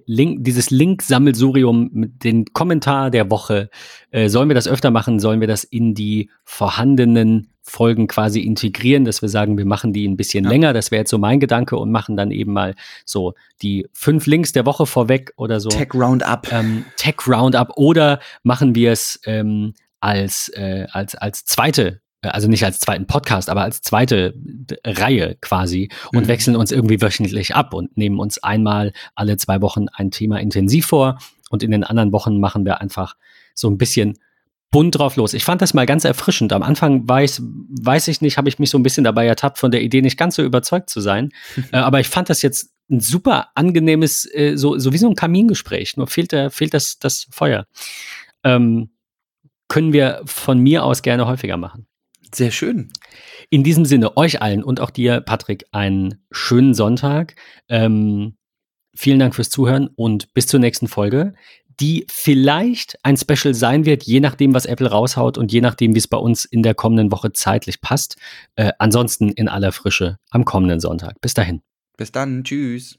[0.06, 3.68] Link, dieses Link-Sammelsurium mit den Kommentar der Woche?
[4.10, 5.20] Äh, sollen wir das öfter machen?
[5.20, 10.06] Sollen wir das in die vorhandenen Folgen quasi integrieren, dass wir sagen, wir machen die
[10.06, 10.50] ein bisschen Ja.
[10.50, 10.72] länger?
[10.72, 12.74] Das wäre jetzt so mein Gedanke und machen dann eben mal
[13.04, 16.50] so die fünf Links der Woche vorweg oder so Tech Roundup.
[16.52, 22.00] ähm, Tech Roundup oder machen wir es ähm, als, äh, als, als zweite,
[22.34, 26.28] also nicht als zweiten Podcast, aber als zweite D- Reihe quasi und Mhm.
[26.28, 30.86] wechseln uns irgendwie wöchentlich ab und nehmen uns einmal alle zwei Wochen ein Thema intensiv
[30.86, 31.18] vor
[31.50, 33.16] und in den anderen Wochen machen wir einfach
[33.54, 34.18] so ein bisschen
[34.72, 35.32] bunt drauf los.
[35.32, 36.52] Ich fand das mal ganz erfrischend.
[36.52, 39.58] Am Anfang war ich, weiß ich nicht, habe ich mich so ein bisschen dabei ertappt,
[39.58, 41.30] von der Idee nicht ganz so überzeugt zu sein.
[41.72, 45.14] äh, aber ich fand das jetzt ein super angenehmes, äh, so, so wie so ein
[45.14, 45.96] Kamingespräch.
[45.96, 47.66] Nur fehlt, der, fehlt das, das Feuer.
[48.44, 48.90] Ähm,
[49.68, 51.86] können wir von mir aus gerne häufiger machen.
[52.36, 52.90] Sehr schön.
[53.48, 57.34] In diesem Sinne, euch allen und auch dir, Patrick, einen schönen Sonntag.
[57.70, 58.36] Ähm,
[58.94, 61.32] vielen Dank fürs Zuhören und bis zur nächsten Folge,
[61.80, 65.98] die vielleicht ein Special sein wird, je nachdem, was Apple raushaut und je nachdem, wie
[65.98, 68.16] es bei uns in der kommenden Woche zeitlich passt.
[68.54, 71.18] Äh, ansonsten in aller Frische am kommenden Sonntag.
[71.22, 71.62] Bis dahin.
[71.96, 72.44] Bis dann.
[72.44, 72.98] Tschüss.